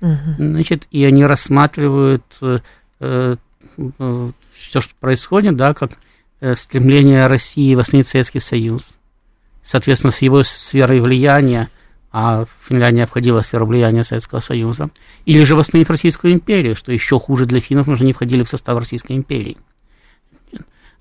[0.00, 0.34] Угу.
[0.38, 2.58] Значит, и они рассматривают э,
[3.00, 3.36] э,
[4.54, 5.92] все, что происходит, да, как
[6.40, 8.90] э, стремление России восстановить Советский Союз.
[9.62, 11.68] Соответственно, с его сферой влияния
[12.16, 14.88] а Финляндия входила в сферу влияния Советского Союза,
[15.26, 18.48] или же восстановить Российскую империю, что еще хуже для финнов, потому что они входили в
[18.48, 19.56] состав Российской империи.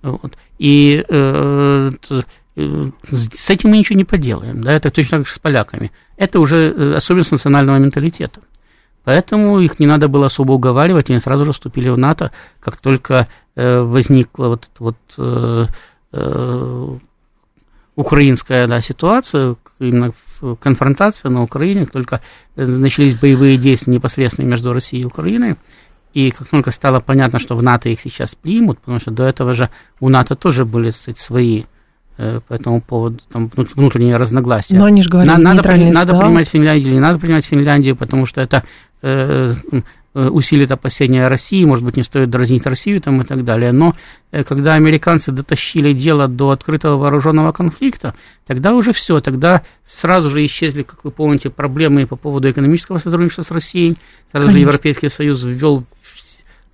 [0.01, 0.36] Вот.
[0.57, 5.38] И э, э, с этим мы ничего не поделаем, да, это точно так же с
[5.38, 5.91] поляками.
[6.18, 8.41] Это уже э, особенность национального менталитета.
[9.03, 13.28] Поэтому их не надо было особо уговаривать, они сразу же вступили в НАТО, как только
[13.55, 15.68] э, возникла вот, вот э,
[16.11, 16.88] э,
[17.95, 20.11] украинская да, ситуация, именно
[20.59, 22.21] конфронтация на Украине, только
[22.55, 25.55] э, начались боевые действия непосредственно между Россией и Украиной,
[26.13, 29.53] и как только стало понятно, что в НАТО их сейчас примут, потому что до этого
[29.53, 29.69] же
[29.99, 31.63] у НАТО тоже были кстати, свои
[32.17, 34.77] э, по этому поводу там, внутренние разногласия.
[34.77, 38.41] Но они же говорили, надо, надо принимать Финляндию или не надо принимать Финляндию, потому что
[38.41, 38.63] это
[39.03, 39.53] Э,
[40.20, 43.72] усилит опасения России, может быть, не стоит дразнить Россию там и так далее.
[43.72, 43.93] Но
[44.32, 48.14] э, когда американцы дотащили дело до открытого вооруженного конфликта,
[48.45, 53.43] тогда уже все, тогда сразу же исчезли, как вы помните, проблемы по поводу экономического сотрудничества
[53.43, 53.97] с Россией,
[54.32, 54.51] сразу Конечно.
[54.51, 55.84] же Европейский Союз ввел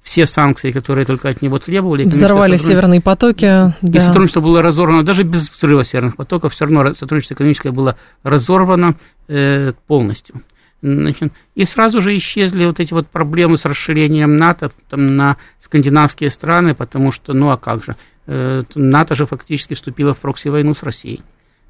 [0.02, 2.04] все санкции, которые только от него требовали.
[2.04, 3.74] Взорвали северные потоки.
[3.82, 4.00] И да.
[4.00, 8.96] сотрудничество было разорвано, даже без взрыва северных потоков, все равно сотрудничество экономическое было разорвано
[9.28, 10.42] э, полностью.
[10.82, 16.30] Значит, и сразу же исчезли вот эти вот проблемы с расширением НАТО там, на скандинавские
[16.30, 20.84] страны, потому что, ну а как же, э, НАТО же фактически вступило в прокси-войну с
[20.84, 21.22] Россией.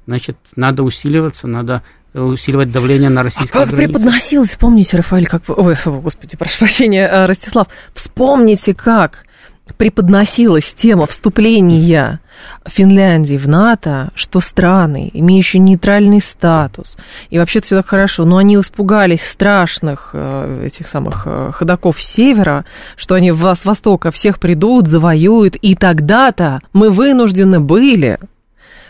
[0.06, 1.82] Значит, надо усиливаться, надо
[2.14, 3.92] усиливать давление на российское а как границе.
[3.92, 5.42] преподносилось, помните, Рафаэль, как...
[5.48, 9.24] Ой, господи, прошу прощения, э, Ростислав, вспомните, как
[9.76, 12.20] преподносилась тема вступления
[12.66, 16.96] Финляндии в НАТО, что страны, имеющие нейтральный статус,
[17.30, 22.64] и вообще все так хорошо, но они испугались страшных э, этих самых э, ходаков севера,
[22.96, 28.18] что они с востока всех придут, завоюют, и тогда-то мы вынуждены были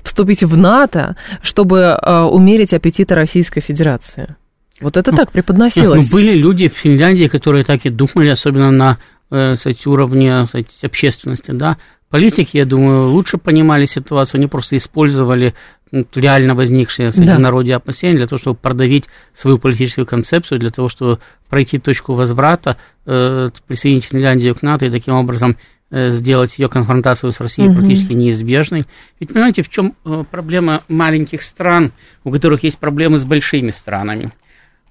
[0.02, 4.36] вступить в НАТО, чтобы э, умерить аппетиты Российской Федерации.
[4.80, 6.10] Вот это ну, так преподносилось.
[6.10, 8.98] Ну, были люди в Финляндии, которые так и думали, особенно на
[9.30, 11.76] кстати, уровне кстати, общественности, да,
[12.10, 15.54] Политики, я думаю, лучше понимали ситуацию, они просто использовали
[15.92, 17.38] ну, реально возникшие среди да.
[17.38, 22.76] народе опасения для того, чтобы продавить свою политическую концепцию, для того, чтобы пройти точку возврата,
[23.06, 25.56] э, присоединить Финляндию к НАТО и таким образом
[25.92, 27.78] э, сделать ее конфронтацию с Россией угу.
[27.78, 28.86] практически неизбежной.
[29.20, 31.92] Ведь понимаете, в чем э, проблема маленьких стран,
[32.24, 34.32] у которых есть проблемы с большими странами?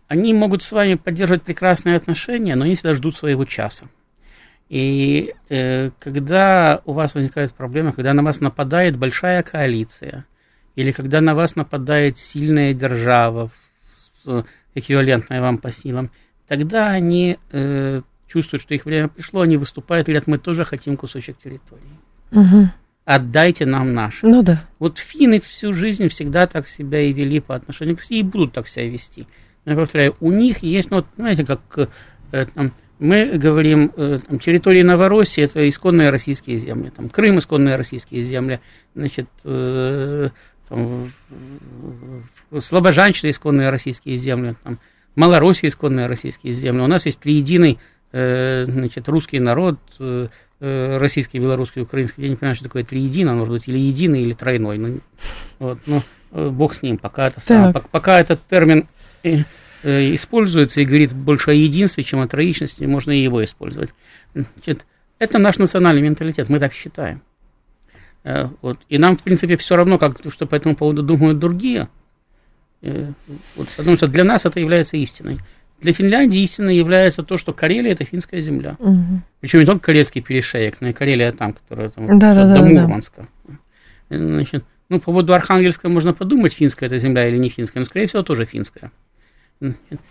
[0.07, 3.87] Они могут с вами поддерживать прекрасные отношения, но они всегда ждут своего часа.
[4.69, 10.25] И э, когда у вас возникает проблема, когда на вас нападает большая коалиция,
[10.75, 13.49] или когда на вас нападает сильная держава,
[14.75, 16.11] эквивалентная вам по силам,
[16.47, 20.97] тогда они э, чувствуют, что их время пришло, они выступают и говорят, мы тоже хотим
[20.97, 21.99] кусочек территории.
[22.31, 22.69] Угу.
[23.05, 24.19] Отдайте нам наш.
[24.21, 24.63] Ну да.
[24.77, 28.53] Вот финны всю жизнь всегда так себя и вели по отношению к России, и будут
[28.53, 29.27] так себя вести.
[29.65, 31.89] Я повторяю, у них есть, ну, вот, знаете, как
[32.31, 37.75] э, там, мы говорим, э, там, территории Новороссии– это исконные российские земли, там, Крым– исконные
[37.77, 38.59] российские земли,
[38.93, 40.29] значит, э,
[40.67, 41.11] там,
[42.59, 44.79] Слобожанщина– исконные российские земли, там,
[45.15, 46.81] Малороссия– исконные российские земли.
[46.81, 47.79] У нас есть триединый
[48.11, 50.27] э, значит, русский народ, э,
[50.59, 52.23] российский, белорусский, украинский.
[52.23, 54.77] Я не понимаю, что такое триедино, может быть, или единый, или тройной.
[54.77, 54.99] Ну,
[55.59, 58.87] вот, ну, э, бог с ним, пока, это, сам, пока этот термин
[59.83, 63.91] используется и говорит больше о единстве, чем о троичности, можно и его использовать.
[64.33, 64.85] Значит,
[65.19, 67.21] это наш национальный менталитет, мы так считаем.
[68.23, 68.79] Э, вот.
[68.89, 71.89] И нам, в принципе, все равно, как, что по этому поводу думают другие,
[72.81, 73.11] э,
[73.55, 75.39] вот, потому что для нас это является истиной.
[75.81, 78.75] Для Финляндии истиной является то, что Карелия– это финская земля.
[78.79, 79.21] Угу.
[79.39, 82.61] Причем не только Карельский перешеек, но и Карелия там, которая там да, да, до да,
[82.61, 83.27] Мурманска.
[83.47, 84.17] Да.
[84.17, 88.07] Значит, ну, по поводу Архангельска можно подумать, финская это земля или не финская, но, скорее
[88.07, 88.91] всего, тоже финская.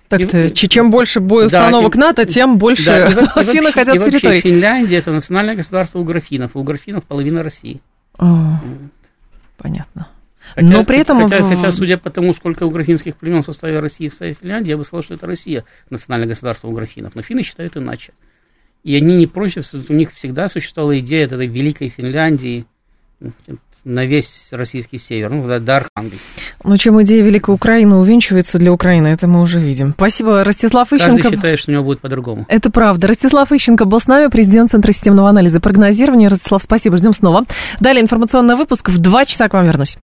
[0.09, 4.41] Так-то, чем больше боеустановок да, НАТО, тем больше да, и, финны хотят и территории.
[4.41, 7.81] Финляндия– это национальное государство угрофинов, у угрофинов половина России.
[8.19, 8.61] О,
[9.57, 10.09] понятно.
[10.55, 11.29] Хотя, Но при этом...
[11.29, 14.77] Хотя, хотя, судя по тому, сколько угрофинских племен в составе России в составе Финляндии, я
[14.77, 17.15] бы сказал, что это Россия, национальное государство угрофинов.
[17.15, 18.13] Но финны считают иначе.
[18.83, 22.67] И они не против, у них всегда существовала идея этой великой Финляндии,
[23.85, 26.27] на весь российский север, ну, до Архангельска.
[26.65, 29.93] Ну, чем идея Великой Украины увенчивается для Украины, это мы уже видим.
[29.97, 31.23] Спасибо, Ростислав Ищенко.
[31.23, 32.45] Каждый считает, что у него будет по-другому.
[32.49, 33.07] Это правда.
[33.07, 36.29] Ростислав Ищенко был с нами, президент Центра системного анализа и прогнозирования.
[36.29, 37.45] Ростислав, спасибо, ждем снова.
[37.81, 38.89] Далее информационный выпуск.
[38.91, 39.97] В два часа к вам вернусь.